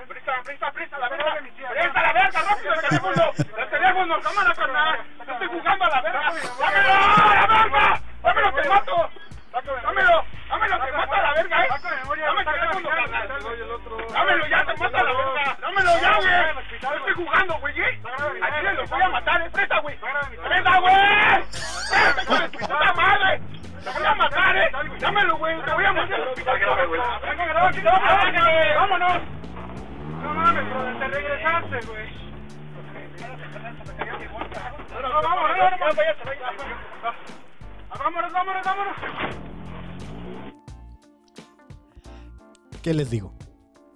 [0.07, 1.35] Presta, presta, presta la verga.
[1.37, 3.23] Presta la verga, rápido, el teléfono.
[3.37, 4.99] El teléfono, cámara, carnal.
[5.19, 6.33] Estoy jugando a la verga.
[6.59, 8.01] ¡Dámelo, a la verga!
[8.23, 9.16] ¡Dámelo, te mato!
[9.57, 11.69] ¡Dámelo, dámelo, te mato a la verga, eh!
[14.13, 15.57] Dámelo ya, te mato a la verga.
[15.59, 16.53] Dámelo ya, güey.
[16.81, 17.99] No estoy jugando, güey, ¿eh?
[18.59, 19.49] Chile los voy a matar, eh.
[19.51, 19.97] Presta, güey.
[19.97, 20.93] Presta, güey.
[21.89, 23.41] Presta, hijo de tu puta madre.
[23.83, 24.71] Te voy a matar, eh.
[24.99, 25.61] Dámelo, güey.
[25.63, 27.01] Te voy a matar al hospital, güey.
[28.75, 29.21] Vámonos.
[30.21, 32.07] No mames, brother, te regresaste, güey.
[34.93, 36.07] No, no, vámonos, no, no, vámonos,
[37.97, 39.46] vámonos, vámonos, vámonos.
[42.87, 43.33] ¿Qué les digo?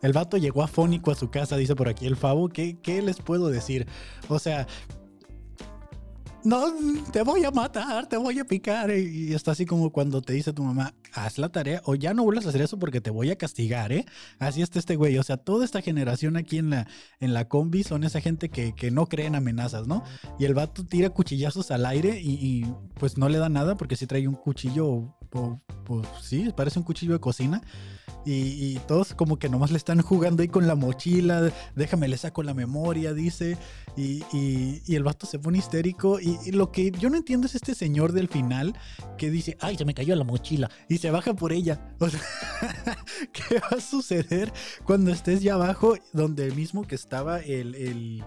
[0.02, 2.50] El vato llegó afónico a su casa, dice por aquí el Favo.
[2.50, 3.88] ¿Qué, qué les puedo decir?
[4.28, 4.68] O sea,
[6.44, 6.66] no,
[7.12, 8.90] te voy a matar, te voy a picar.
[8.92, 12.24] Y está así como cuando te dice tu mamá, haz la tarea o ya no
[12.24, 14.06] vuelvas a hacer eso porque te voy a castigar, ¿eh?
[14.40, 15.18] Así está este güey.
[15.18, 16.88] O sea, toda esta generación aquí en la,
[17.20, 20.04] en la combi son esa gente que, que no cree en amenazas, ¿no?
[20.40, 22.66] Y el vato tira cuchillazos al aire y,
[23.00, 24.88] pues no le da nada porque sí trae un cuchillo
[25.34, 27.62] o- pues sí, parece un cuchillo de cocina.
[28.24, 31.52] Y, y todos como que nomás le están jugando ahí con la mochila.
[31.76, 33.58] Déjame, le saco la memoria, dice.
[33.98, 36.20] Y, y- y el vato se pone histérico.
[36.20, 38.76] Y, lo que yo no entiendo es este señor del final
[39.18, 40.70] que dice, ay, se me cayó la mochila.
[40.90, 41.80] Y se baja por ella.
[43.34, 44.52] ¿qué va a suceder
[44.84, 48.24] cuando estés ya abajo donde mismo que estaba el...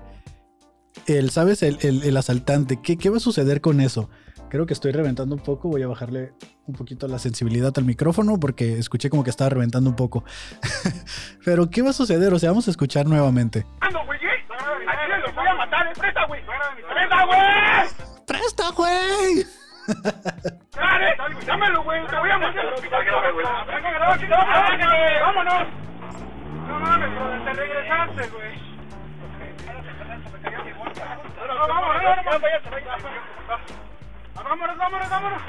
[1.07, 1.63] el ¿sabes?
[1.63, 2.81] El, el- el asaltante.
[2.83, 4.09] ¿Qué, ¿Qué va a suceder con eso?
[4.49, 5.69] Creo que estoy reventando un poco.
[5.69, 6.33] Voy a bajarle
[6.67, 10.25] un poquito la sensibilidad al micrófono porque escuché como que estaba reventando un poco.
[11.45, 12.33] Pero, ¿qué va a suceder?
[12.33, 13.67] O sea, vamos a escuchar nuevamente.
[13.81, 14.19] ¡Ando, güey!
[14.21, 14.29] ¿eh?
[14.89, 15.93] ¡A Chile los voy a matar, eh!
[15.99, 16.65] ¡Presta, güey!
[16.89, 18.27] ¡Presta, güey!
[18.27, 19.47] ¡Presta, güey!
[20.73, 21.17] ¡Dale!
[21.47, 22.07] ¡Dámelo, güey!
[22.07, 22.65] ¡Te voy a matar!
[25.23, 25.69] ¡Vámonos!
[26.69, 28.65] No mames, brother, te regresaste, güey.
[31.47, 31.69] No,
[34.45, 35.43] vámonos, vámonos, vámonos, vámonos.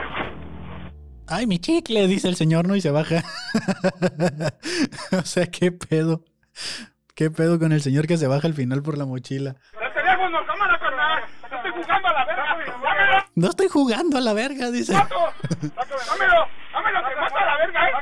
[1.28, 2.08] ¡Ay, mi chicle!
[2.08, 2.76] Dice el señor, ¿no?
[2.76, 3.24] Y se baja.
[5.12, 6.24] o sea, ¿qué pedo?
[7.16, 9.56] ¿Qué pedo con el señor que se baja al final por la mochila?
[9.82, 11.24] Los teléfonos, cámara, carnal.
[11.44, 12.44] Estoy jugando a la verga.
[12.84, 13.24] ¡Dámelo!
[13.36, 14.94] No estoy jugando a la verga, dice.
[14.94, 15.34] ¡Dámelo!
[16.74, 17.00] ¡Dámelo!
[17.08, 17.94] ¡Te mato a la verga, eh!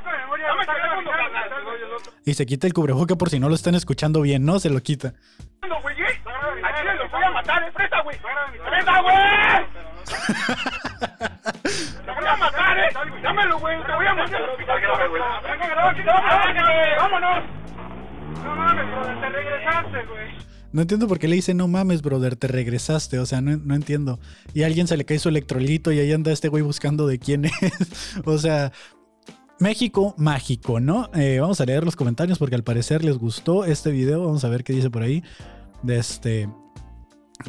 [2.25, 4.59] Y se quita el cubreboca por si no lo están escuchando bien, ¿no?
[4.59, 5.13] Se lo quita.
[5.61, 6.01] ¡Ando, güey!
[6.01, 6.21] ¿eh?
[6.63, 7.71] ¡A Chile los voy a matar, eh!
[7.73, 8.17] ¡Presta, güey!
[8.69, 9.15] ¡Presta, güey!
[12.05, 12.89] ¡Te voy a matar, eh!
[13.21, 13.83] ¡Dámelo, güey!
[13.83, 14.41] ¡Te voy a matar!
[16.97, 17.43] ¡Vámonos!
[18.43, 20.52] No mames, te regresaste, güey.
[20.73, 23.19] No entiendo por qué le dice, no mames, brother, te regresaste.
[23.19, 24.19] O sea, no, no entiendo.
[24.53, 27.45] Y alguien se le cae su electrolito y ahí anda este güey buscando de quién
[27.61, 28.17] es.
[28.25, 28.71] o sea,
[29.59, 31.09] México mágico, ¿no?
[31.13, 34.25] Eh, vamos a leer los comentarios porque al parecer les gustó este video.
[34.25, 35.23] Vamos a ver qué dice por ahí.
[35.83, 36.49] De este.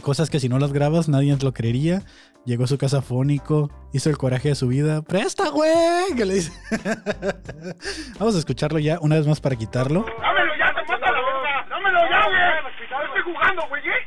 [0.02, 2.02] Cosas que si no las grabas nadie lo creería.
[2.44, 5.00] Llegó a su casa fónico, hizo el coraje de su vida.
[5.00, 5.72] ¡Presta, güey!
[6.14, 6.52] Que le dice.
[8.18, 10.04] Vamos a escucharlo ya una vez más para quitarlo.
[10.20, 10.74] ¡Dámelo ya!
[10.74, 11.66] ¡Te mato a la verga!
[11.70, 12.74] ¡Dámelo ya, güey!
[13.06, 14.04] Estoy jugando, güey, ¿eh?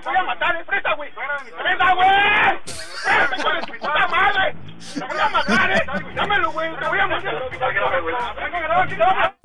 [0.00, 0.66] Los voy a matar!
[0.66, 1.10] ¡Presta, güey!
[1.12, 2.08] ¡Presta, güey!
[2.64, 4.56] ¡Espérame, hijo de tu puta madre!
[4.94, 5.82] ¡Te voy a matar, eh!
[6.16, 6.70] ¡Dámelo, güey!
[6.78, 7.32] ¡Te voy a matar!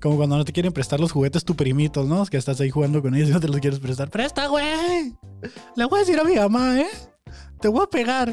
[0.01, 2.25] Como cuando no te quieren prestar los juguetes tu primitos, ¿no?
[2.25, 4.09] Que estás ahí jugando con ellos y no te los quieres prestar.
[4.09, 5.17] ¡Presta, güey!
[5.75, 6.87] Le voy a decir a mi mamá, ¿eh?
[7.59, 8.29] Te voy a pegar.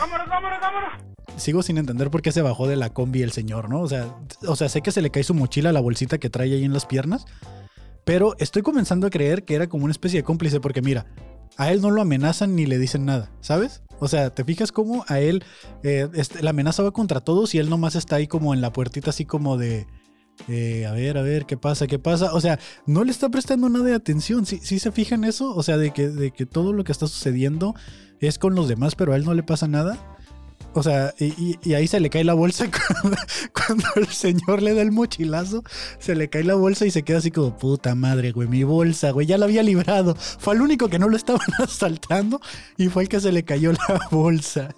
[0.00, 0.90] ¡Vámonos, vámonos, vámonos!
[1.36, 3.82] Sigo sin entender por qué se bajó de la combi el señor, ¿no?
[3.82, 4.16] O sea,
[4.48, 6.72] o sea, sé que se le cae su mochila, la bolsita que trae ahí en
[6.72, 7.24] las piernas.
[8.04, 11.06] Pero estoy comenzando a creer que era como una especie de cómplice porque mira,
[11.56, 13.82] a él no lo amenazan ni le dicen nada, ¿sabes?
[14.00, 15.44] O sea, ¿te fijas cómo a él
[15.84, 18.72] eh, este, la amenaza va contra todos y él nomás está ahí como en la
[18.72, 19.86] puertita así como de...
[20.48, 21.86] eh, a ver, a ver, ¿qué pasa?
[21.86, 22.34] ¿Qué pasa?
[22.34, 24.46] O sea, no le está prestando nada de atención.
[24.46, 25.54] ¿Sí, sí se fijan eso?
[25.54, 27.74] O sea, de que, de que todo lo que está sucediendo
[28.18, 30.16] es con los demás, pero a él no le pasa nada.
[30.74, 32.66] O sea, y, y- ahí se le cae la bolsa
[33.02, 33.18] cuando,
[33.54, 35.62] cuando el señor le da el mochilazo,
[35.98, 39.10] se le cae la bolsa y se queda así como, puta madre, güey, mi bolsa,
[39.10, 40.14] güey, ya la había librado.
[40.16, 42.40] Fue el único que no lo estaban asaltando
[42.78, 44.74] y fue el que se le cayó la bolsa.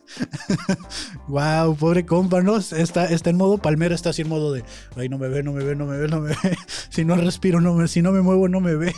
[1.28, 2.56] wow, pobre compa, ¿no?
[2.56, 4.64] Está, está en modo palmera, está así en modo de,
[4.96, 6.58] ay, no me ve, no me ve, no me ve, no me ve.
[6.90, 8.92] Si no respiro, no me, si no me muevo, no me ve.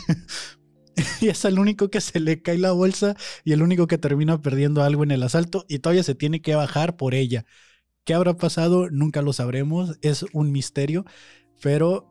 [1.21, 4.41] Y es el único que se le cae la bolsa y el único que termina
[4.41, 7.45] perdiendo algo en el asalto y todavía se tiene que bajar por ella.
[8.05, 8.89] ¿Qué habrá pasado?
[8.91, 11.05] Nunca lo sabremos, es un misterio,
[11.61, 12.07] pero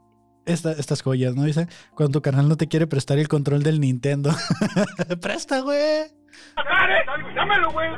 [0.46, 1.44] esta- estas joyas, ¿no?
[1.44, 4.32] Dice, cuando tu canal no te quiere prestar el control del Nintendo.
[5.22, 6.04] Presta, güey.
[7.36, 7.90] ¡Dámelo, güey!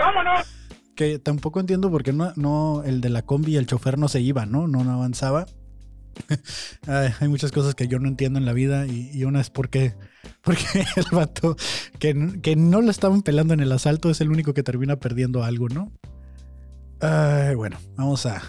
[0.00, 0.46] ¡Vámonos!
[0.94, 4.08] Que tampoco entiendo por qué no, no el de la combi y el chofer no
[4.08, 4.66] se iban, ¿no?
[4.66, 5.46] No, no avanzaba.
[6.86, 9.94] Ay, hay muchas cosas que yo no entiendo en la vida y, una es porque,
[10.42, 10.64] porque
[10.96, 11.56] el vato
[11.98, 15.44] que, que no lo estaban pelando en el asalto es el único que termina perdiendo
[15.44, 15.92] algo, ¿no?
[17.56, 18.42] Bueno, vamos a...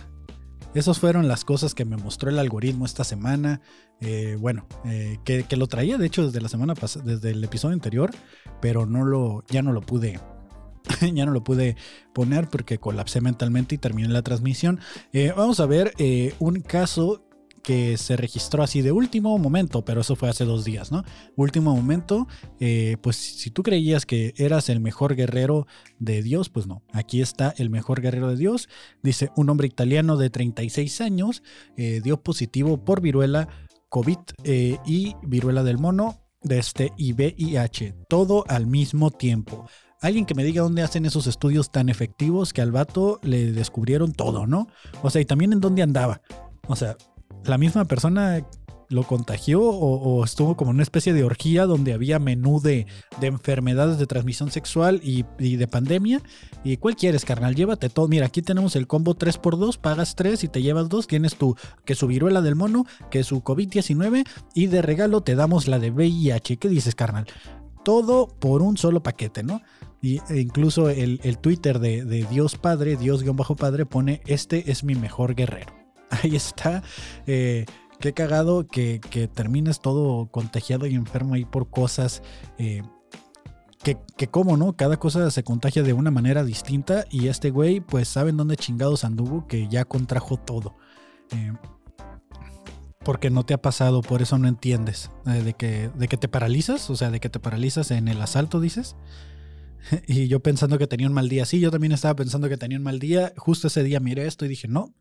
[0.74, 3.62] Esas fueron las cosas que me mostró el algoritmo esta semana.
[4.00, 7.74] Eh, bueno, eh, que, lo traía de hecho desde la semana pasada, desde el episodio
[7.74, 8.12] anterior,
[8.62, 10.20] pero no lo, ya no lo pude,
[11.14, 11.76] ya no lo pude
[12.14, 14.80] poner porque colapsé mentalmente y terminé la transmisión.
[15.14, 15.94] Eh, vamos a ver
[16.40, 17.27] un caso
[17.68, 21.04] que se registró así de último momento, pero eso fue hace dos días, ¿no?
[21.36, 22.26] Último momento,
[22.62, 25.68] eh, pues si tú creías que eras el mejor guerrero
[26.00, 28.70] de Dios, pues no, aquí está el mejor guerrero de Dios.
[29.04, 31.44] Dice, un hombre italiano de 36 años
[31.76, 33.50] eh, dio positivo por viruela,
[33.90, 39.68] COVID eh, y viruela del mono de este y VIH, todo al mismo tiempo.
[40.00, 44.14] Alguien que me diga dónde hacen esos estudios tan efectivos que al vato le descubrieron
[44.14, 44.68] todo, ¿no?
[45.02, 46.22] O sea, y también en dónde andaba.
[46.70, 46.96] O sea,
[47.48, 48.46] la misma persona
[48.90, 52.88] lo contagió o, estuvo como una especie de orgía donde había menú de,
[53.20, 56.22] de enfermedades de transmisión sexual y, y de pandemia.
[56.64, 57.56] ¿Y cuál quieres, carnal?
[57.56, 58.08] Llévate todo.
[58.08, 61.08] Mira, aquí tenemos el combo 3x2, pagas 3 y te llevas 2.
[61.08, 61.56] Tienes tu,
[61.86, 65.92] que su viruela del mono, que su COVID-19 y de regalo te damos la de
[65.92, 66.58] VIH.
[66.58, 67.28] ¿Qué dices, carnal?
[67.84, 69.62] Todo por un solo paquete, ¿no?
[70.02, 74.96] Y e incluso el, el Twitter de, de Dios Padre, Dios-Padre, pone, este es mi
[74.96, 75.87] mejor guerrero.
[76.24, 76.84] Ahí está.
[77.26, 77.66] Eh,
[78.00, 82.22] qué cagado que, que, termines todo contagiado y enfermo ahí por cosas
[82.58, 82.84] eh,
[83.84, 84.76] que, que, como, ¿no?
[84.76, 89.04] Cada cosa se contagia de una manera distinta y este güey, pues saben dónde chingados
[89.04, 90.76] anduvo que ya contrajo todo.
[91.32, 91.54] Eh,
[93.04, 95.12] porque no te ha pasado, por eso no entiendes.
[95.24, 98.60] De, que, de que te paralizas, o sea, de que te paralizas en el asalto,
[98.60, 98.98] dices.
[100.08, 101.46] y yo pensando que tenía un mal día.
[101.46, 103.32] Sí, yo también estaba pensando que tenía un mal día.
[103.38, 104.94] Justo ese día miré esto y dije, no,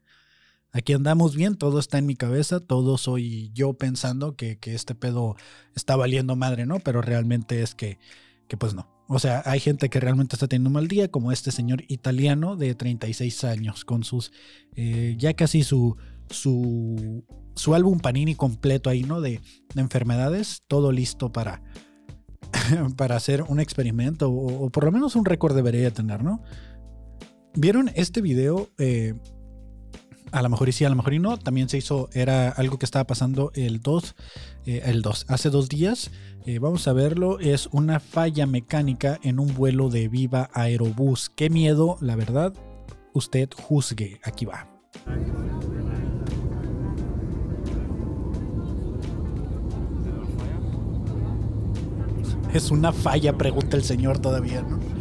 [0.77, 4.95] aquí andamos bien, todo está en mi cabeza, todo soy yo pensando que, que, este
[4.95, 5.37] pedo
[5.75, 6.81] está valiendo madre, ¿no?
[6.81, 7.99] Pero realmente es que,
[8.47, 8.87] que pues no.
[9.09, 12.57] O sea, hay gente que realmente está teniendo un mal día, como este señor italiano
[12.57, 14.33] de 36 años, con sus,
[14.75, 15.97] eh, ya casi su,
[16.29, 19.23] su, su álbum Panini completo ahí, ¿no?
[19.23, 19.41] De,
[19.75, 21.63] de enfermedades, todo listo para,
[22.99, 26.43] para hacer un experimento, o, o, por lo menos un récord debería tener, ¿no?
[27.55, 28.69] ¿Vieron este video?
[28.77, 29.15] Eh,
[30.33, 31.39] a lo mejor y sí, a lo mejor y no.
[31.39, 34.15] También se hizo, era algo que estaba pasando el 2,
[34.67, 36.11] eh, el 2, hace dos días.
[36.45, 37.39] Eh, vamos a verlo.
[37.41, 41.31] Es una falla mecánica en un vuelo de Viva Aerobús.
[41.35, 42.53] Qué miedo, la verdad.
[43.13, 44.21] Usted juzgue.
[44.23, 44.69] Aquí va.
[52.53, 54.96] Es una falla, pregunta el señor todavía, ¿no?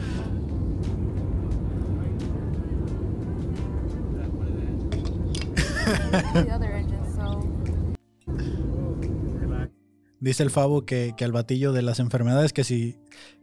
[10.26, 12.98] Dice el Favo que, que, al batillo de las enfermedades que si,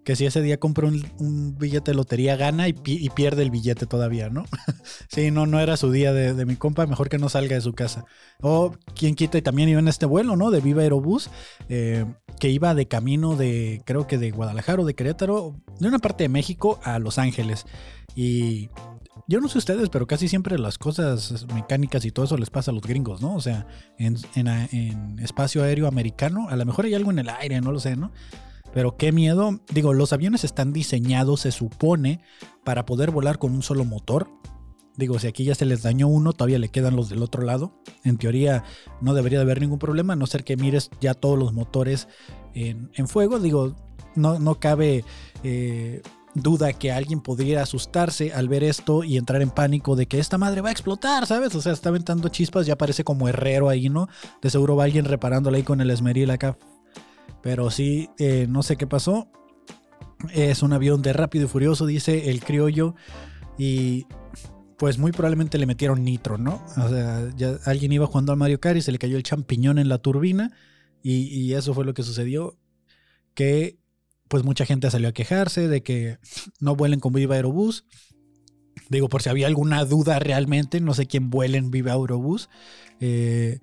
[0.05, 4.31] que si ese día compra un, billete de lotería gana y, pierde el billete todavía,
[4.31, 4.46] ¿no?
[5.09, 7.61] sí, no, no era su día de, de, mi compa, mejor que no salga de
[7.61, 8.05] su casa.
[8.40, 10.50] O quien quita y también iba en este vuelo, ¿no?
[10.50, 11.31] De Viva Aerobús,
[11.68, 12.05] eh,
[12.40, 16.24] que iba de camino de, creo que de Guadalajara o de Querétaro, de una parte
[16.24, 17.64] de México a Los Ángeles.
[18.16, 18.70] Y
[19.29, 22.71] yo no sé ustedes, pero casi siempre las cosas mecánicas y todo eso les pasa
[22.71, 23.35] a los gringos, ¿no?
[23.35, 23.67] O sea,
[23.99, 24.17] en,
[25.21, 28.11] espacio aéreo americano, a lo mejor hay algo en el aire, no lo sé, ¿no?
[28.75, 29.61] Pero qué miedo.
[29.73, 32.21] Digo, los aviones están diseñados, se supone,
[32.65, 34.29] para poder volar con un solo motor.
[34.97, 37.75] Digo, si aquí ya se les dañó uno, todavía le quedan los del otro lado.
[38.05, 38.65] En teoría
[39.01, 42.09] no debería de haber ningún problema, a no ser que mires ya todos los motores
[42.55, 43.39] en, en fuego.
[43.39, 43.77] Digo,
[44.17, 45.05] no, no cabe...
[45.45, 46.03] Eh,
[46.35, 50.38] duda que alguien podría asustarse al ver esto y entrar en pánico de que esta
[50.38, 51.55] madre va a explotar, ¿sabes?
[51.55, 54.09] O sea, está aventando chispas, ya parece como herrero ahí, ¿no?
[54.40, 56.57] De seguro va alguien reparándola ahí con el esmeril acá.
[57.42, 59.29] Pero sí, eh, no sé qué pasó.
[60.33, 62.95] Es un avión de rápido y furioso, dice el criollo.
[63.59, 64.07] Y
[64.79, 66.64] pues muy probablemente le metieron nitro, ¿no?
[66.77, 69.79] O sea, ya alguien iba jugando al Mario Kart y se le cayó el champiñón
[69.79, 70.53] en la turbina.
[71.03, 72.57] Y, y eso fue lo que sucedió.
[73.35, 73.82] Que
[74.33, 76.16] pues mucha gente salió a quejarse de que
[76.59, 77.85] no vuelen con Viva Aerobús.
[78.88, 82.49] Digo, por si había alguna duda realmente, no sé quién vuela en Viva Aerobús.
[82.99, 83.61] Eh,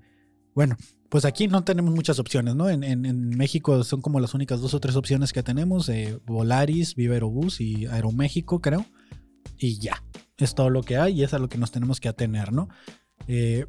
[0.53, 0.77] bueno,
[1.09, 2.69] pues aquí no tenemos muchas opciones, ¿no?
[2.69, 6.93] En, en, México son como las únicas dos o tres opciones que tenemos: eh, Volaris,
[6.93, 8.85] Viva Aerobús y Aeroméxico, creo.
[9.57, 10.03] Y ya,
[10.37, 12.69] es todo lo que hay y es a lo que nos tenemos que atener, ¿no?
[13.27, 13.65] Eh,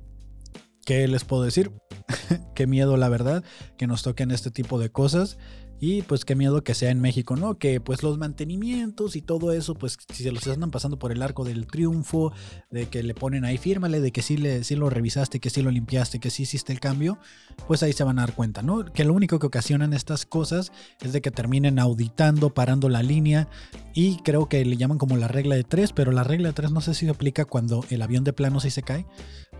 [0.84, 1.72] ¿Qué les puedo decir?
[2.54, 3.42] Qué miedo, la verdad,
[3.78, 5.38] que nos toquen este tipo de cosas.
[5.82, 7.56] Y pues qué miedo que sea en México, ¿no?
[7.58, 11.22] Que pues los mantenimientos y todo eso, pues si se los andan pasando por el
[11.22, 12.32] arco del triunfo,
[12.70, 15.62] de que le ponen ahí, fírmale, de que sí, le, sí lo revisaste, que sí
[15.62, 17.18] lo limpiaste, que sí hiciste el cambio,
[17.66, 18.84] pues ahí se van a dar cuenta, ¿no?
[18.92, 23.48] Que lo único que ocasionan estas cosas es de que terminen auditando, parando la línea
[23.94, 26.72] y creo que le llaman como la regla de tres, pero la regla de tres
[26.72, 29.06] no sé si aplica cuando el avión de plano sí se cae,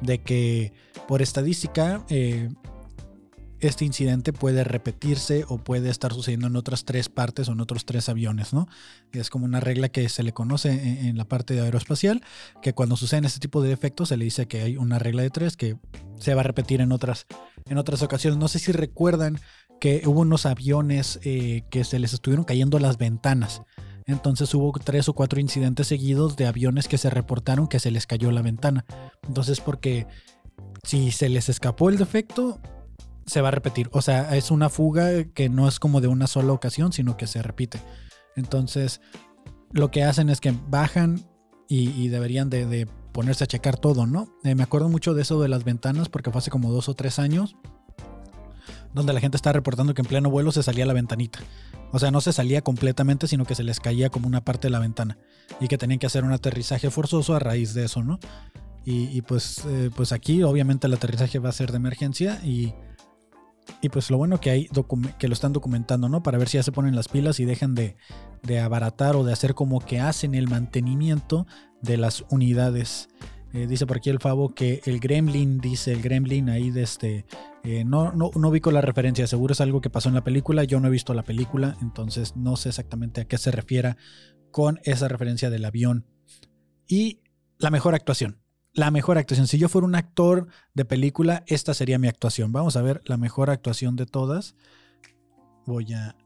[0.02, 0.74] de que
[1.08, 2.04] por estadística...
[2.10, 2.50] Eh,
[3.60, 7.84] este incidente puede repetirse o puede estar sucediendo en otras tres partes o en otros
[7.84, 8.68] tres aviones, ¿no?
[9.12, 10.70] Es como una regla que se le conoce
[11.08, 12.22] en, la parte de aeroespacial,
[12.62, 15.30] que cuando suceden este tipo de efectos se le dice que hay una regla de
[15.30, 15.76] tres que
[16.18, 17.26] se va a repetir en otras,
[17.66, 18.38] en otras ocasiones.
[18.38, 19.38] No sé si recuerdan
[19.78, 23.62] que hubo unos aviones eh, que se les estuvieron cayendo las ventanas.
[24.06, 28.06] Entonces hubo tres o cuatro incidentes seguidos de aviones que se reportaron que se les
[28.06, 28.84] cayó la ventana.
[29.26, 30.06] Entonces porque
[30.82, 32.60] si se les escapó el defecto,
[33.30, 33.88] se va a repetir.
[33.92, 37.26] O sea, es una fuga que no es como de una sola ocasión, sino que
[37.26, 37.80] se repite.
[38.36, 39.00] Entonces,
[39.72, 41.24] lo que hacen es que bajan
[41.68, 44.28] y, deberían de, ponerse a checar todo, ¿no?
[44.42, 46.94] Eh, me acuerdo mucho de eso de las ventanas porque fue hace como dos o
[46.94, 47.56] tres años
[48.92, 51.38] donde la gente está reportando que en pleno vuelo se salía la ventanita.
[51.92, 54.72] O sea, no se salía completamente, sino que se les caía como una parte de
[54.72, 55.18] la ventana.
[55.60, 58.18] Y que tenían que hacer un aterrizaje forzoso a raíz de eso, ¿no?
[58.84, 62.74] Y, y pues, eh, pues aquí obviamente el aterrizaje va a ser de emergencia y,
[63.80, 64.68] y pues lo bueno que hay
[65.18, 66.22] que lo están documentando, ¿no?
[66.22, 67.96] Para ver si ya se ponen las pilas y dejan de,
[68.42, 71.46] de abaratar o de hacer como que hacen el mantenimiento
[71.82, 73.08] de las unidades.
[73.52, 77.26] Eh, dice por aquí el Favo que el Gremlin, dice el Gremlin ahí de este...
[77.64, 80.62] eh, no, no, no ubico la referencia, seguro es algo que pasó en la película,
[80.62, 83.96] yo no he visto la película, entonces no sé exactamente a qué se refiera
[84.52, 86.06] con esa referencia del avión.
[86.86, 87.22] Y
[87.58, 88.40] la mejor actuación.
[88.72, 89.46] La mejor actuación.
[89.46, 92.52] Si yo fuera un actor de película, esta sería mi actuación.
[92.52, 94.54] Vamos a ver la mejor actuación de todas.
[95.66, 96.16] Voy a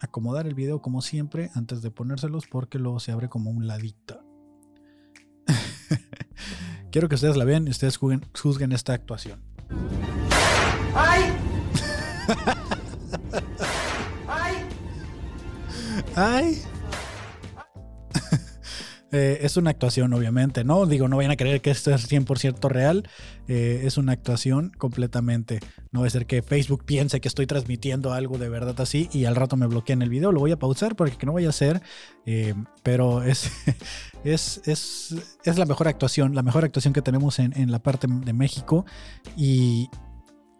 [0.00, 4.24] acomodar el video como siempre antes de ponérselos porque luego se abre como un ladito.
[6.90, 9.42] Quiero que ustedes la vean y ustedes juzguen, juzguen esta actuación.
[16.16, 16.62] ¡Ay!
[19.12, 20.86] Eh, es una actuación, obviamente, ¿no?
[20.86, 23.08] Digo, no vayan a creer que esto es 100% real.
[23.48, 25.58] Eh, es una actuación completamente.
[25.90, 29.24] No va a ser que Facebook piense que estoy transmitiendo algo de verdad así y
[29.24, 30.30] al rato me bloqueen el video.
[30.30, 31.82] Lo voy a pausar porque que no vaya a ser.
[32.26, 33.50] eh, pero es,
[34.24, 38.06] es, es, es la mejor actuación, la mejor actuación que tenemos en, en la parte
[38.08, 38.86] de México.
[39.36, 39.88] Y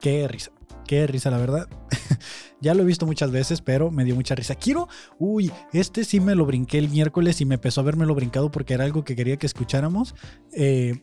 [0.00, 0.50] qué risa.
[0.86, 1.68] Qué risa, la verdad.
[2.60, 4.54] ya lo he visto muchas veces, pero me dio mucha risa.
[4.54, 4.88] Quiero,
[5.18, 8.74] uy, este sí me lo brinqué el miércoles y me empezó a lo brincado porque
[8.74, 10.14] era algo que quería que escucháramos.
[10.52, 11.02] Eh,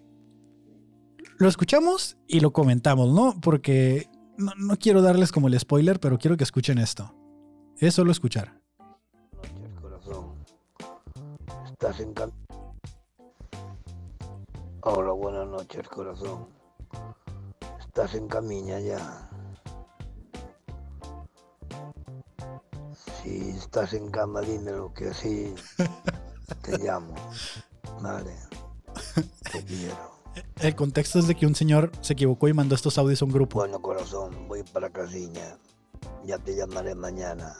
[1.39, 3.39] lo escuchamos y lo comentamos, ¿no?
[3.41, 7.13] Porque no, quiero darles como el spoiler, pero quiero que escuchen esto.
[7.77, 8.59] Es solo escuchar.
[11.71, 12.31] Estás en cam...
[14.81, 16.47] Hola, buenas noches, corazón.
[17.79, 19.29] Estás en camilla ya.
[23.23, 25.53] Si estás en cama, dímelo que así
[26.61, 27.13] te llamo.
[28.01, 28.35] Vale.
[29.51, 30.17] Te quiero.
[30.59, 33.31] El contexto es de que un señor se equivocó y mandó estos audios a un
[33.31, 33.59] grupo.
[33.59, 35.57] Bueno, corazón, voy para casiña.
[36.25, 37.55] Ya te llamaré mañana.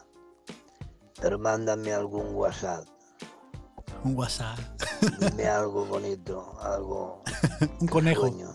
[1.20, 2.86] Pero mándame algún WhatsApp.
[4.04, 4.60] Un WhatsApp.
[5.20, 7.24] Dime algo bonito, algo
[7.80, 8.22] Un conejo.
[8.28, 8.52] sueño,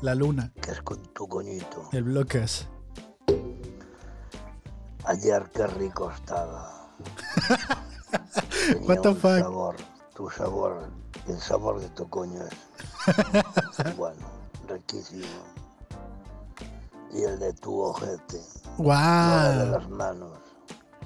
[0.00, 0.52] La luna.
[0.60, 1.88] que es con tu coñito.
[1.92, 2.66] El bloques.
[5.08, 6.88] Ayer qué rico estaba.
[8.68, 9.38] Tenía What the un fuck?
[9.38, 9.76] sabor,
[10.14, 10.90] tu sabor,
[11.26, 14.26] el sabor de tu coño es bueno,
[14.68, 15.24] riquísimo.
[17.12, 18.42] Y el de tu ojete,
[19.30, 19.66] no el de ¡Wow!
[19.66, 20.38] las manos,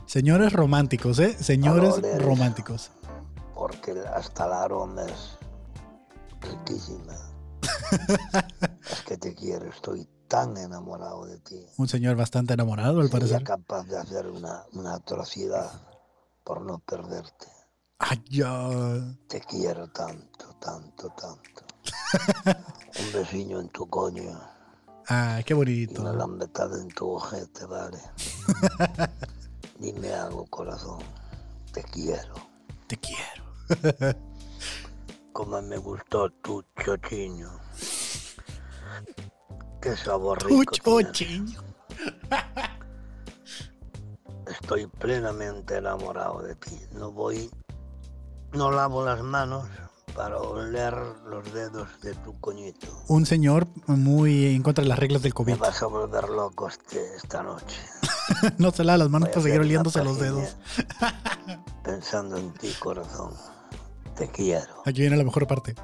[0.07, 1.37] Señores románticos, ¿eh?
[1.41, 2.91] Señores románticos.
[3.55, 5.39] porque hasta el aroma es
[6.41, 7.15] riquísima.
[8.91, 11.63] es que te quiero, estoy tan enamorado de ti.
[11.77, 13.45] Un señor bastante enamorado, al Sería parecer.
[13.45, 15.71] capaz de hacer una, una atrocidad
[16.43, 17.49] por no perderte.
[17.99, 18.71] Ay, ya.
[19.29, 21.63] Te quiero tanto, tanto, tanto.
[22.99, 24.41] Un besillo en tu coño
[25.07, 26.13] Ay, qué y una bonito.
[26.15, 27.99] lambetada en tu ojete, ¿vale?
[29.79, 31.01] Dime algo, corazón.
[31.75, 32.35] Te quiero.
[32.87, 33.45] Te quiero.
[35.35, 37.51] Como me gustó tu chochiño.
[39.83, 40.73] Qué sabor rico.
[44.47, 46.79] Estoy plenamente enamorado de ti.
[46.93, 47.51] No voy,
[48.53, 49.67] no lavo las manos
[50.15, 50.95] para oler
[51.27, 52.87] los dedos de tu coñito.
[53.09, 55.57] Un señor muy en contra de las reglas del Me COVID.
[55.59, 57.81] vas a volver loco este- esta noche.
[58.59, 60.57] no se lava las manos Voy para seguir oliéndose los dedos.
[61.83, 63.33] Pensando en ti, corazón.
[64.17, 64.83] Te quiero.
[64.85, 65.75] Aquí viene la mejor parte.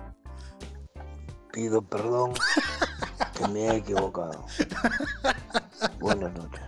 [1.53, 2.34] Pido perdón
[3.49, 4.47] me he equivocado.
[6.01, 6.61] Buenas noches.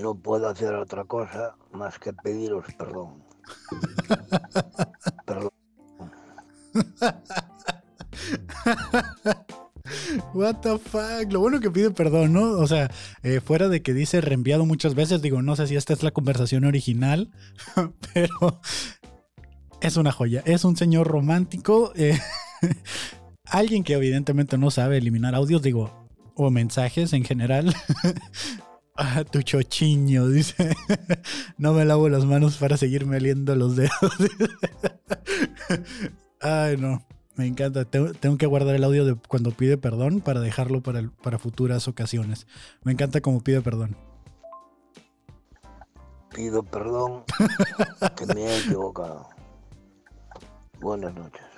[0.00, 3.24] No puedo hacer otra cosa más que pediros perdón.
[5.24, 5.50] Perdón.
[10.32, 11.30] What the fuck.
[11.30, 12.42] Lo bueno que pide perdón, ¿no?
[12.52, 12.90] O sea,
[13.22, 16.10] eh, fuera de que dice reenviado muchas veces, digo, no sé si esta es la
[16.10, 17.30] conversación original,
[18.14, 18.60] pero
[19.80, 20.42] es una joya.
[20.46, 21.92] Es un señor romántico.
[21.94, 22.18] eh,
[23.58, 25.90] alguien que evidentemente no sabe eliminar audios, digo,
[26.34, 27.74] o mensajes en general.
[28.96, 30.72] Ah, tu chochiño, dice.
[31.58, 33.90] no me lavo las manos para seguirme oliendo los dedos.
[36.40, 37.04] Ay, no.
[37.34, 37.86] Me encanta.
[37.86, 42.46] Tengo, que guardar el audio de cuando pide perdón para dejarlo para, para futuras ocasiones.
[42.84, 43.96] Me encanta cómo pide perdón.
[46.32, 47.24] Pido perdón
[48.16, 49.28] que me he equivocado.
[50.80, 51.53] Buenas noches.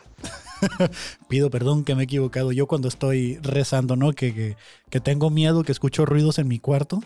[1.29, 2.53] Pido perdón que me he equivocado.
[2.53, 4.13] Yo cuando estoy rezando, ¿no?
[4.13, 4.57] Que, que,
[4.91, 7.01] que, tengo miedo, que escucho ruidos en mi cuarto.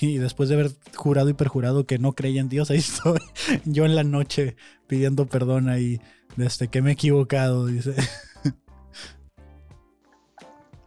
[0.00, 3.20] Y después de haber jurado y perjurado que no creía en Dios, ahí estoy
[3.64, 4.56] yo en la noche
[4.86, 6.00] pidiendo perdón ahí
[6.36, 7.94] desde que me he equivocado, dice.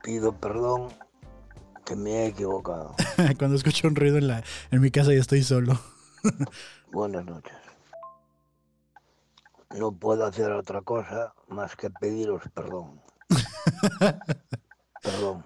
[0.04, 0.90] Pido perdón
[1.86, 2.96] que me he equivocado.
[3.38, 5.80] cuando escucho un ruido en, la, en mi casa y estoy solo.
[6.92, 7.67] Buenas noches.
[9.76, 13.02] No puedo hacer otra cosa más que pediros perdón.
[15.04, 15.44] perdón.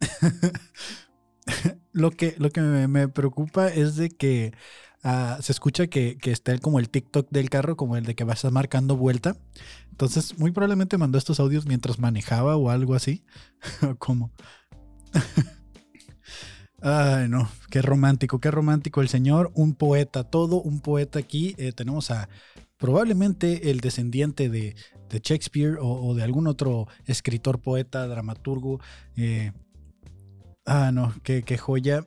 [1.92, 4.52] lo que, lo que me, preocupa es de que
[5.04, 8.24] uh, se escucha que, que está como el TikTok del carro, como el de que
[8.24, 9.36] vas marcando vuelta.
[9.90, 13.24] Entonces, muy probablemente mandó estos audios mientras manejaba o algo así.
[13.98, 14.30] como.
[16.82, 21.54] Ay, no, qué romántico, qué romántico el señor, un poeta, todo un poeta aquí.
[21.56, 22.28] Eh, tenemos a
[22.76, 24.74] probablemente el descendiente de,
[25.10, 28.80] Shakespeare o, de algún otro escritor, poeta, dramaturgo.
[29.16, 29.52] Eh,
[30.66, 32.06] ah, no, qué, joya,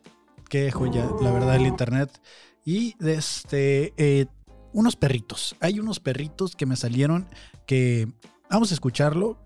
[0.49, 2.21] qué joya, la verdad, el internet.
[2.65, 4.27] Y este, eh,
[4.73, 5.55] unos perritos.
[5.59, 7.27] Hay unos perritos que me salieron
[7.65, 8.07] que
[8.49, 9.37] vamos a escucharlo.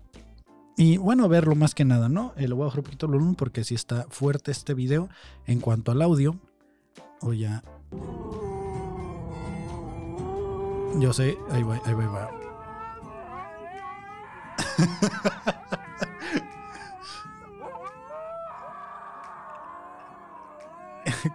[0.76, 2.32] Y bueno, verlo más que nada, ¿no?
[2.36, 5.08] Eh, lo voy a bajar un poquito el volumen porque si está fuerte este video
[5.46, 6.40] en cuanto al audio.
[7.20, 7.62] O ya.
[10.94, 12.30] Yo sé, ahí va, ahí va, ahí va.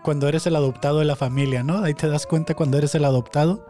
[0.02, 1.84] cuando eres el adoptado de la familia, ¿no?
[1.84, 3.66] Ahí te das cuenta cuando eres el adoptado.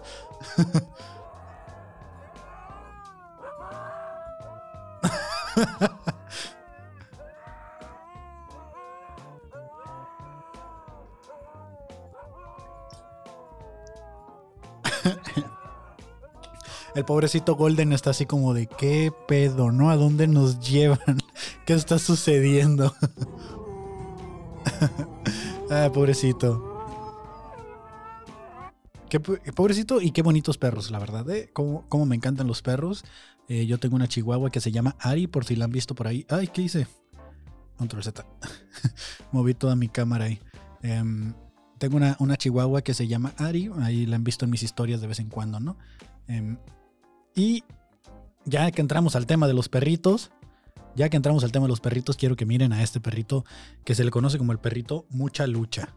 [17.00, 19.90] El pobrecito Golden está así como de qué pedo, ¿no?
[19.90, 21.00] ¿A dónde nos llevan?
[21.66, 22.94] ¿Qué está sucediendo?
[25.72, 26.62] ah, pobrecito.
[29.08, 31.30] Qué pobrecito y qué bonitos perros, la verdad.
[31.30, 31.50] ¿eh?
[31.54, 33.06] Cómo, me encantan los perros.
[33.48, 36.08] Eh, yo tengo una chihuahua que se llama Ari, por si la han visto por
[36.08, 36.26] ahí.
[36.28, 36.86] Ay, ¿qué hice?
[37.78, 38.26] Control Z.
[39.32, 40.42] Moví toda mi cámara ahí.
[40.82, 41.34] Em,
[41.78, 43.72] tengo una, una, chihuahua que se llama Ari.
[43.80, 45.78] Ahí la han visto en mis historias de vez en cuando, ¿no?
[46.28, 46.58] Em,
[47.36, 47.64] y
[48.46, 50.32] ya que entramos al tema de los perritos,
[50.96, 53.46] ya que entramos al tema de los perritos, quiero que miren a este perrito
[53.86, 55.96] que se le conoce como el perrito mucha lucha.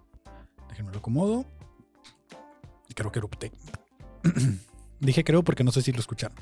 [0.69, 1.45] Déjenme lo acomodo.
[2.95, 3.53] Creo que erupté.
[5.01, 6.37] Dije creo porque no sé si lo escucharon.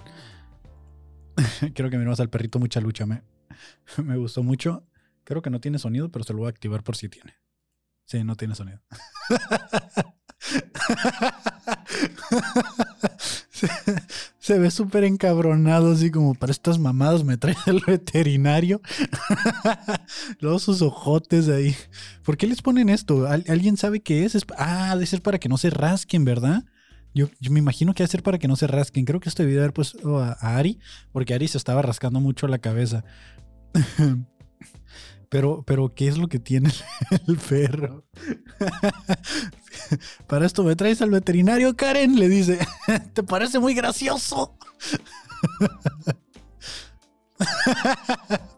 [1.75, 3.07] Quiero que miremos al perrito mucha lucha.
[3.07, 3.23] Me,
[4.05, 4.85] me gustó mucho.
[5.25, 7.35] Creo que no tiene sonido, pero se lo voy a activar por si tiene.
[8.05, 8.81] Sí, no tiene sonido.
[14.39, 18.81] se, ve súper encabronado, así como para estas mamadas me trae el veterinario.
[20.41, 21.75] Luego sus ojotes ahí.
[22.23, 23.27] ¿Por qué les ponen esto?
[23.27, 24.37] ¿Alguien sabe qué es?
[24.57, 26.65] Ah, debe ser para que no se rasquen, ¿verdad?
[27.13, 29.05] Yo, me imagino que ser para que no se rasquen.
[29.05, 30.79] Creo que este video haber puesto a, a Ari,
[31.13, 33.05] porque Ari se estaba rascando mucho la cabeza.
[35.31, 36.71] Pero, pero, ¿qué es lo que tiene
[37.29, 38.05] el perro?
[40.27, 42.59] Para esto me traes al veterinario, Karen, le dice.
[43.15, 44.59] ¿Te parece muy gracioso?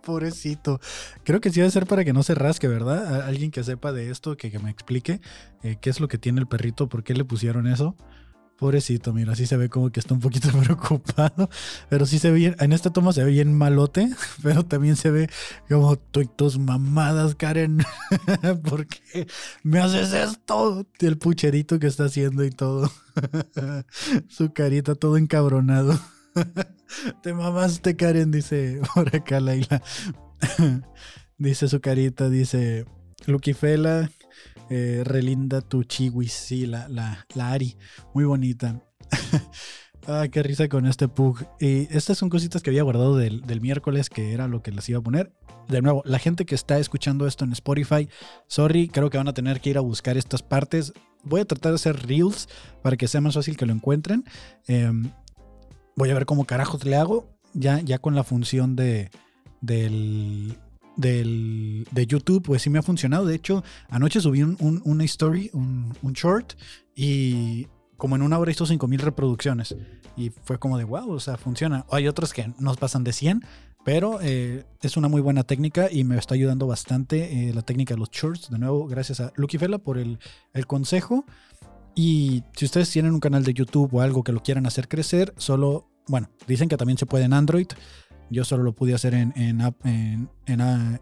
[0.03, 0.81] Pobrecito.
[1.25, 3.23] Creo que sí debe ser para que no se rasque, ¿verdad?
[3.23, 5.21] Alguien que sepa de esto, que, me explique
[5.63, 7.97] eh, qué es lo que tiene el perrito, por qué le pusieron eso.
[8.63, 11.51] Pobrecito, mira, sí se ve como que está un poquito preocupado,
[11.89, 14.09] pero sí se ve bien, en esta toma se ve bien malote,
[14.45, 15.29] pero también se ve
[15.69, 17.83] como tus mamadas, Karen,
[18.63, 19.27] ¿por qué
[19.65, 20.87] me haces esto?
[21.01, 22.89] El pucherito que está haciendo y todo,
[24.29, 25.99] su carita todo encabronado.
[27.21, 29.83] Te mamaste, Karen, dice por acá Laila.
[31.37, 32.87] dice su carita, dice
[33.27, 34.11] Lucky Fela,
[34.71, 37.77] eh, relinda tu chiwis, sí, la, la, Ari,
[38.15, 38.81] muy bonita.
[40.07, 41.45] ah, qué risa con este pug.
[41.61, 44.99] Y estas son cositas que había guardado del, miércoles, que era lo que les iba
[44.99, 45.33] a poner.
[45.69, 48.09] De nuevo, la gente que está escuchando esto en Spotify,
[48.47, 50.93] sorry, creo que van a tener que ir a buscar estas partes.
[51.23, 52.49] Voy a tratar de hacer reels
[52.83, 54.25] para que sea más fácil que lo encuentren.
[54.67, 55.11] Em,
[55.97, 57.31] voy a ver cómo carajos le hago.
[57.55, 59.11] Ya, ya con la función de,
[59.61, 60.57] del,
[60.97, 63.27] del, de YouTube, pues sí me ha funcionado.
[63.27, 66.55] De hecho, anoche subí un, una story, un, short,
[66.95, 67.67] y
[67.97, 69.75] como en una hora hizo 5000 reproducciones.
[70.17, 71.87] Y fue como de wow, o sea, funciona.
[71.91, 73.45] Hay otras que nos pasan de 100,
[73.85, 77.95] pero eh, es una muy buena técnica y me está ayudando bastante eh, la técnica
[77.95, 78.51] de los shorts.
[78.51, 80.19] De nuevo, gracias a Lucky Fela por el,
[80.53, 81.25] el consejo.
[81.95, 85.35] Y si ustedes tienen un canal de YouTube o algo que lo quieran hacer crecer,
[85.37, 87.69] solo, bueno, dicen que también se puede en Android.
[88.33, 90.29] Yo solo lo pude hacer en, en, en-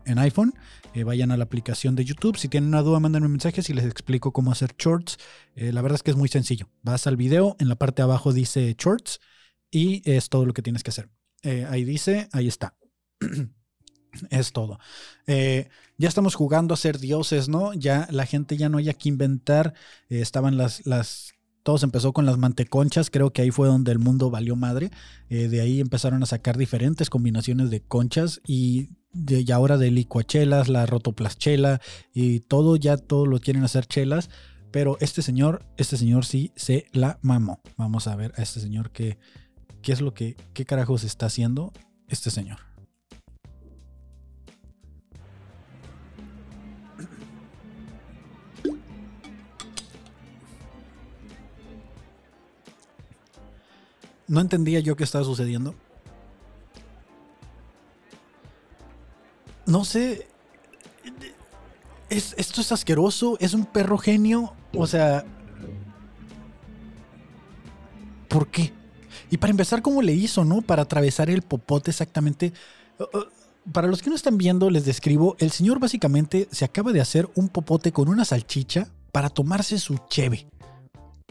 [0.04, 0.52] en, iPhone.
[0.94, 2.36] Eh, vayan a la aplicación de YouTube.
[2.36, 5.16] Si tienen una duda, mándenme mensajes y les explico cómo hacer shorts.
[5.54, 6.68] Eh, la verdad es que es muy sencillo.
[6.82, 9.20] Vas al video, en la parte de abajo dice shorts
[9.70, 11.08] y es todo lo que tienes que hacer.
[11.42, 12.74] Eh, ahí dice, ahí está.
[14.30, 14.78] es todo.
[15.26, 17.74] Ya estamos jugando a ser dioses, ¿no?
[17.74, 19.74] Ya la gente ya no hay que inventar.
[20.08, 21.32] Estaban las.
[21.62, 23.10] Todo se empezó con las manteconchas.
[23.10, 24.90] Creo que ahí fue donde el mundo valió madre.
[25.28, 30.68] Eh, de ahí empezaron a sacar diferentes combinaciones de conchas y, de, ahora de licuachelas,
[30.68, 31.80] la rotoplaschela
[32.14, 34.30] y todo, ya todo lo quieren hacer chelas.
[34.70, 37.60] Pero este señor, este señor sí se la mamó.
[37.76, 39.18] Vamos a ver a este señor qué,
[39.82, 41.72] qué es lo que, qué carajos está haciendo
[42.08, 42.69] este señor.
[54.30, 55.74] No entendía yo qué estaba sucediendo.
[59.66, 60.28] No sé.
[62.08, 63.36] Es, esto es asqueroso.
[63.40, 64.54] Es un perro genio.
[64.72, 65.24] O sea.
[68.28, 68.72] ¿Por qué?
[69.30, 70.62] Y para empezar, ¿cómo le hizo, no?
[70.62, 72.52] Para atravesar el popote exactamente.
[73.00, 73.24] Uh, uh,
[73.72, 75.34] Para los que no están viendo, les describo.
[75.40, 79.98] El señor básicamente se acaba de hacer un popote con una salchicha para tomarse su
[80.08, 80.46] cheve.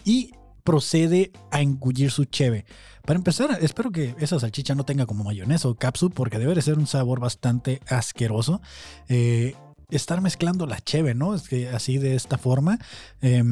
[0.04, 0.34] Y
[0.70, 2.64] procede a engullir su cheve.
[3.04, 6.62] Para empezar, espero que esa salchicha no tenga como mayonesa o capsu, porque debe de
[6.62, 8.62] ser un sabor bastante asqueroso.
[9.08, 9.56] Eh,
[9.90, 11.34] estar mezclando la cheve, ¿no?
[11.34, 12.78] Es que así de esta forma.
[13.24, 13.44] Eh,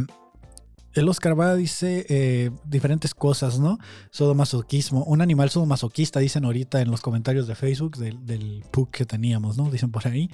[0.94, 3.80] el Oscar va dice eh, diferentes cosas, ¿no?
[4.12, 5.04] Sodomasoquismo.
[5.04, 9.58] Un animal sodomasoquista, dicen ahorita en los comentarios de Facebook del, del PUC que teníamos,
[9.58, 9.72] ¿no?
[9.72, 10.30] Dicen por ahí.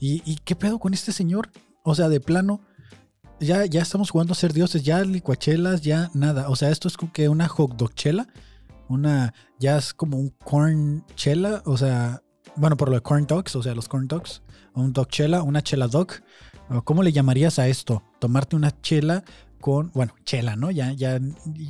[0.00, 1.52] ¿Y, ¿Y qué pedo con este señor?
[1.84, 2.60] O sea, de plano,
[3.40, 6.48] ya, ya estamos jugando a ser dioses, ya licuachelas, ya nada.
[6.48, 8.28] O sea, esto es como que una hot dog chela,
[8.88, 12.22] una, ya es como un corn chela, o sea,
[12.56, 14.42] bueno, por lo de corn dogs, o sea, los corn dogs,
[14.74, 16.08] un dog chela, una chela dog.
[16.70, 18.02] ¿O ¿Cómo le llamarías a esto?
[18.20, 19.22] Tomarte una chela
[19.60, 20.70] con, bueno, chela, ¿no?
[20.70, 21.20] Ya, ya,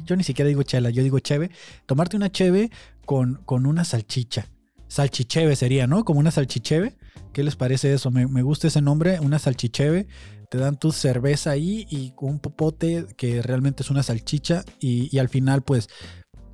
[0.05, 1.51] yo ni siquiera digo chela, yo digo cheve.
[1.87, 2.71] Tomarte una cheve
[3.05, 4.47] con, con una salchicha.
[4.87, 6.05] Salchicheve sería, ¿no?
[6.05, 6.97] Como una salchicheve.
[7.33, 8.13] ¿Qué les parece eso?
[8.13, 10.07] Me, me gusta ese nombre, una salchicheve
[10.55, 15.29] te dan tu cerveza ahí y un popote que realmente es una salchicha y, al
[15.29, 15.89] final pues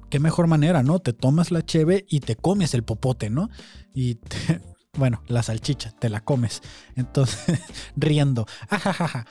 [0.08, 1.00] qué mejor manera, ¿no?
[1.00, 3.50] Te tomas la cheve y te comes el popote, ¿no?
[3.92, 4.18] Y
[4.96, 6.62] bueno, la salchicha, te la comes.
[6.96, 7.60] Entonces,
[7.94, 8.46] riendo.
[8.70, 9.26] Ajajaja.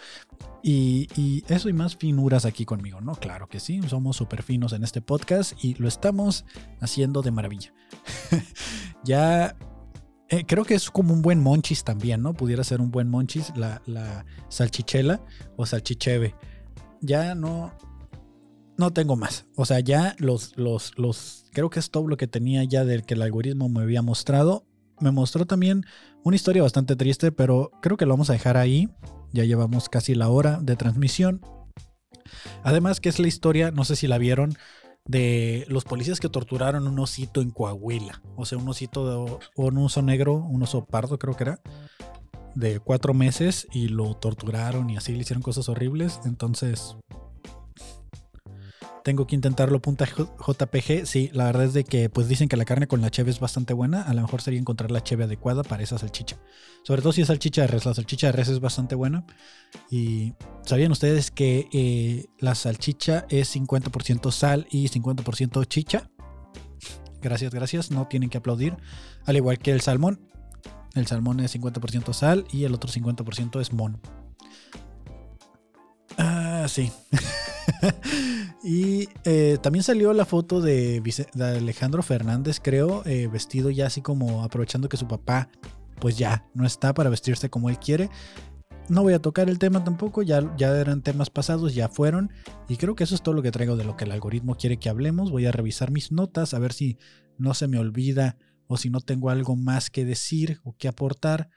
[0.61, 3.15] Y, y, eso y más finuras aquí conmigo, ¿no?
[3.15, 6.45] Claro que sí, somos súper finos en este podcast y lo estamos
[6.79, 7.73] haciendo de maravilla.
[9.03, 9.55] ya
[10.29, 12.33] eh, creo que es como un buen monchis también, ¿no?
[12.33, 15.21] Pudiera ser un buen monchis, la, la salchichela
[15.57, 16.35] o salchicheve.
[17.01, 17.73] Ya no.
[18.77, 19.45] No tengo más.
[19.55, 21.45] O sea, ya los, los, los.
[21.51, 24.65] Creo que es todo lo que tenía ya del que el algoritmo me había mostrado.
[25.01, 25.83] Me mostró también
[26.23, 28.87] una historia bastante triste, pero creo que lo vamos a dejar ahí.
[29.33, 31.41] Ya llevamos casi la hora de transmisión.
[32.63, 34.55] Además, que es la historia, no sé si la vieron,
[35.09, 38.21] de los policías que torturaron un osito en Coahuila.
[38.35, 41.61] O sea, un osito, de, un oso negro, un oso pardo creo que era,
[42.53, 46.19] de cuatro meses y lo torturaron y así le hicieron cosas horribles.
[46.25, 46.95] Entonces,
[49.03, 51.05] tengo que intentarlo punta JPG.
[51.05, 53.39] Sí, la verdad es de que pues dicen que la carne con la cheve es
[53.39, 54.01] bastante buena.
[54.03, 56.37] A lo mejor sería encontrar la cheve adecuada para esa salchicha.
[56.83, 57.85] Sobre todo si es salchicha de res.
[57.85, 59.25] La salchicha de res es bastante buena.
[59.89, 60.33] Y
[60.65, 66.09] ¿sabían ustedes que eh, la salchicha es 50% sal y 50% chicha?
[67.21, 67.91] Gracias, gracias.
[67.91, 68.77] No tienen que aplaudir.
[69.25, 70.21] Al igual que el salmón.
[70.95, 73.99] El salmón es 50% sal y el otro 50% es mon.
[76.17, 76.91] Ah, sí.
[78.63, 81.01] y eh, también salió la foto de,
[81.39, 85.49] Alejandro Fernández, creo, eh, vestido ya así como aprovechando que su papá
[85.99, 88.09] pues ya no está para vestirse como él quiere.
[88.87, 92.31] No voy a tocar el tema tampoco, ya, ya eran temas pasados, ya fueron.
[92.67, 94.77] Y creo que eso es todo lo que traigo de lo que el algoritmo quiere
[94.77, 95.29] que hablemos.
[95.29, 96.97] Voy a revisar mis notas, a ver si
[97.37, 101.49] no se me olvida o si no tengo algo más que decir o que aportar.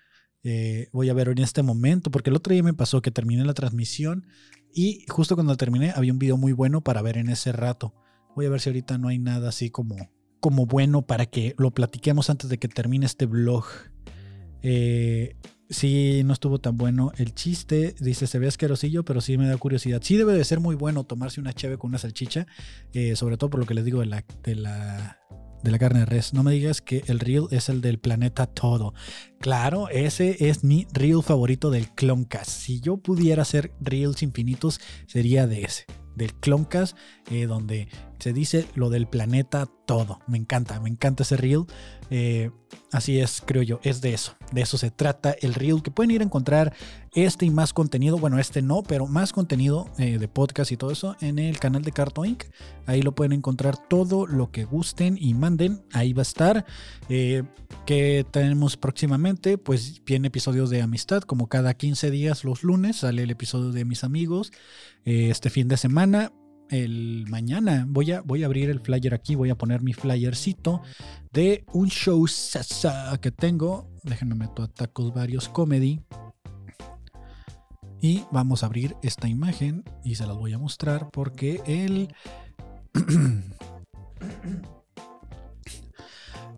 [0.45, 3.45] Eh, voy a ver en este momento, porque el otro día me pasó que terminé
[3.45, 4.27] la transmisión
[4.75, 7.95] y justo cuando terminé había un video muy bueno para ver en ese rato.
[8.35, 11.71] Voy a ver si ahorita no hay nada así como, como bueno para que lo
[11.71, 13.67] platiquemos antes de que termine este vlog.
[14.63, 15.37] Eh,
[15.69, 17.95] sí, no estuvo tan bueno el chiste.
[18.01, 20.01] Dice, se ve asquerosillo, pero sí me da curiosidad.
[20.03, 22.47] Sí debe de ser muy bueno tomarse una cheve con una salchicha,
[22.95, 25.19] eh, sobre todo por lo que les digo de la, de la,
[25.63, 26.33] de la carne de res.
[26.33, 28.95] No me digas que el reel es el del planeta todo.
[29.41, 32.51] Claro, ese es mi reel favorito del Cloncast.
[32.51, 35.87] Si yo pudiera hacer reels infinitos, sería de ese.
[36.15, 36.97] Del Cloncast,
[37.31, 37.89] eh, donde
[38.23, 40.21] se dice lo del planeta todo.
[40.29, 41.65] Me encanta, me encanta ese reel.
[42.09, 42.53] Eh,
[42.93, 44.37] así es, creo yo, es de eso.
[44.53, 46.73] De eso se trata el reel, que pueden ir a encontrar
[47.15, 48.19] este y más contenido.
[48.19, 51.83] Bueno, este no, pero más contenido eh, de podcast y todo eso en el canal
[51.83, 52.45] de Carto Inc.
[52.87, 55.83] Ahí lo pueden encontrar todo lo que gusten y manden.
[55.93, 56.65] Ahí va a estar.
[57.09, 57.43] Eh,
[57.87, 63.25] que tenemos próximamente, pues viene episodios de amistad, como cada 15 días los lunes sale
[63.25, 64.53] el episodio de mis amigos.
[65.05, 66.31] este fin de semana
[66.73, 67.85] el mañana.
[67.89, 70.83] Voy a, voy a abrir el flyer aquí, voy a poner mi flyercito
[71.33, 72.27] de un show
[73.21, 73.89] que tengo.
[74.03, 76.01] Déjenme meto a Tacos Varios Comedy.
[78.01, 82.13] Y vamos a abrir esta imagen y se las voy a mostrar porque el...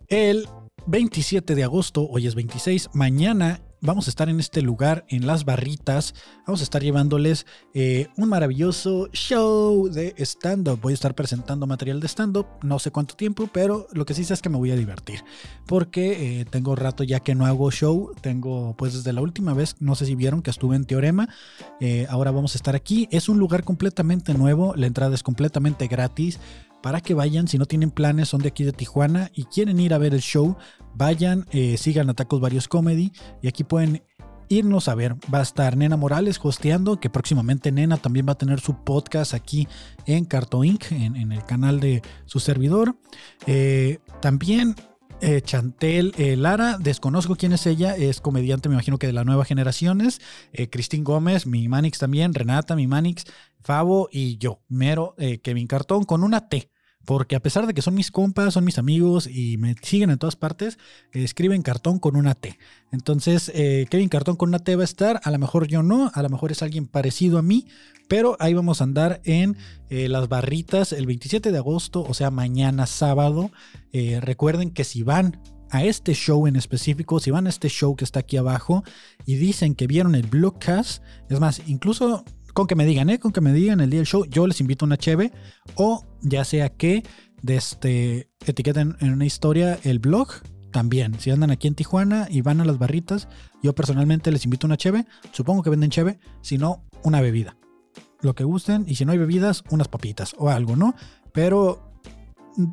[0.08, 0.48] el
[0.86, 5.45] 27 de agosto, hoy es 26, mañana vamos a estar en este lugar, en las
[5.45, 6.14] barritas.
[6.47, 10.80] Vamos a estar llevándoles eh, un maravilloso show de stand-up.
[10.80, 14.24] Voy a estar presentando material de stand-up, no sé cuánto tiempo, pero lo que sí
[14.24, 15.22] sé es que me voy a divertir.
[15.66, 18.12] Porque eh, tengo rato ya que no hago show.
[18.20, 21.28] Tengo, pues desde la última vez, no sé si vieron que estuve en Teorema.
[21.80, 23.07] Eh, ahora vamos a estar aquí.
[23.11, 24.74] Es un lugar completamente nuevo.
[24.76, 26.41] La entrada es completamente gratis
[26.85, 29.95] para que vayan, si no tienen planes, son de aquí de Tijuana y quieren ir
[29.95, 30.59] a ver el show,
[30.95, 33.11] vayan, eh, sigan a Tacos Varios Comedy
[33.41, 34.03] y aquí pueden
[34.51, 35.14] irnos a ver.
[35.32, 39.32] Va a estar Nena Morales hosteando, que próximamente Nena también va a tener su podcast
[39.32, 39.66] aquí
[40.05, 42.99] en Carto Inc., en, el canal de su servidor.
[43.47, 44.74] Eh, también
[45.22, 49.49] eh, Chantel Lara, desconozco quién es ella, es comediante, me imagino que de las nuevas
[49.49, 50.20] generaciones.
[50.70, 53.24] Cristín Gómez, mi Manix también, Renata, mi Manix,
[53.62, 56.73] Favo y yo, Mero, Kevin Cartón, con una T
[57.05, 60.18] porque a pesar de que son mis compas, son mis amigos y me siguen en
[60.18, 60.78] todas partes,
[61.12, 62.59] escriben cartón con una T.
[62.92, 66.11] Entonces, eh, Kevin Cartón con una T va a estar, a lo mejor yo no,
[66.14, 67.66] a lo mejor es alguien parecido a mí,
[68.09, 69.57] pero ahí vamos a andar en
[69.90, 73.50] eh, las barritas el 27 de agosto, o sea, mañana sábado.
[73.92, 75.40] Eh, recuerden que si van
[75.70, 78.84] a este show en específico, si van a este show que está aquí abajo
[79.26, 82.24] y dicen que vieron el Blockcast, es más, incluso
[82.55, 83.18] con que me digan, ¿eh?
[83.18, 85.32] Con que me digan el día del show, yo les invito una cheve.
[85.74, 87.02] O ya sea que
[87.42, 90.28] de este, etiqueten en una historia el blog.
[90.70, 93.28] También, si andan aquí en Tijuana y van a las barritas,
[93.62, 95.05] yo personalmente les invito una cheve.
[95.32, 97.57] Supongo que venden cheve, si no, una bebida.
[98.22, 100.94] Lo que gusten, y si no hay bebidas, unas papitas o algo, ¿no?
[101.32, 101.93] Pero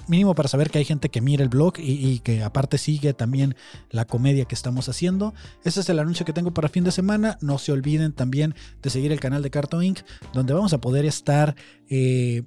[0.08, 3.56] mínimo para saber que hay gente que mira el blog y, que aparte sigue también
[3.90, 5.34] la comedia que estamos haciendo.
[5.64, 7.38] Ese es el anuncio que tengo para fin de semana.
[7.42, 10.00] No se olviden también de seguir el canal de Cartoon Inc.,
[10.34, 11.56] donde vamos a poder estar
[11.90, 12.44] eh,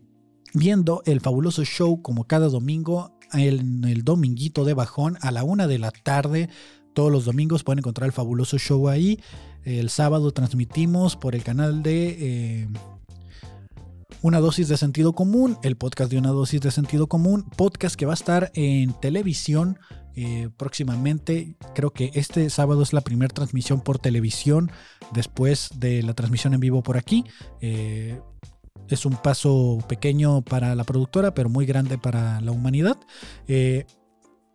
[0.53, 5.67] viendo el fabuloso show como cada domingo en el dominguito de bajón a la una
[5.67, 6.49] de la tarde.
[6.93, 9.21] Todos los domingos pueden encontrar el fabuloso show ahí.
[9.65, 12.17] El sábado transmitimos por el canal de...
[12.21, 12.69] Eh,
[14.25, 18.07] una dosis de sentido común, el podcast de una dosis de sentido común, podcast que
[18.07, 19.79] va a estar en televisión
[20.17, 21.59] eh, próximamente.
[21.75, 24.73] Creo que este sábado es la primera transmisión por televisión
[25.13, 27.27] después de la transmisión en vivo por aquí.
[27.61, 28.19] Eh,
[28.89, 32.97] es un paso pequeño para la productora, pero muy grande para la humanidad.
[33.47, 33.85] Eh,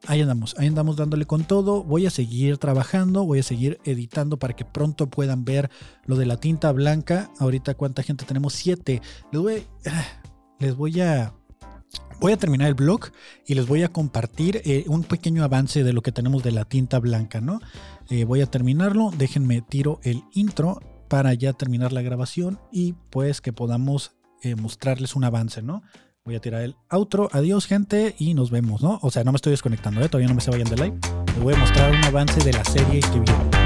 [0.08, 1.84] ahí andamos, ahí andamos dándole con todo.
[1.84, 5.70] Voy a seguir trabajando, voy a seguir editando para que pronto puedan ver
[6.06, 7.30] lo de la tinta blanca.
[7.40, 9.02] Ahorita cuánta gente tenemos, siete.
[9.32, 9.68] Les voy,
[10.60, 11.34] les voy a
[12.20, 13.12] voy a terminar el blog
[13.46, 16.66] y les voy a compartir eh, un pequeño avance de lo que tenemos de la
[16.66, 17.60] tinta blanca, ¿no?
[18.10, 23.42] Eh, voy a terminarlo, déjenme tiro el intro para ya terminar la grabación y pues
[23.42, 24.12] que podamos
[24.44, 25.82] eh, mostrarles un avance, ¿no?
[26.26, 27.30] Voy a tirar el outro.
[27.32, 29.00] Adiós, gente, y nos vemos, ¿no?
[29.02, 30.10] O sea, no me estoy desconectando, ¿eh?
[30.10, 31.00] Todavía no me se vayan de live.
[31.28, 33.59] Les voy a mostrar un avance de la serie que viene.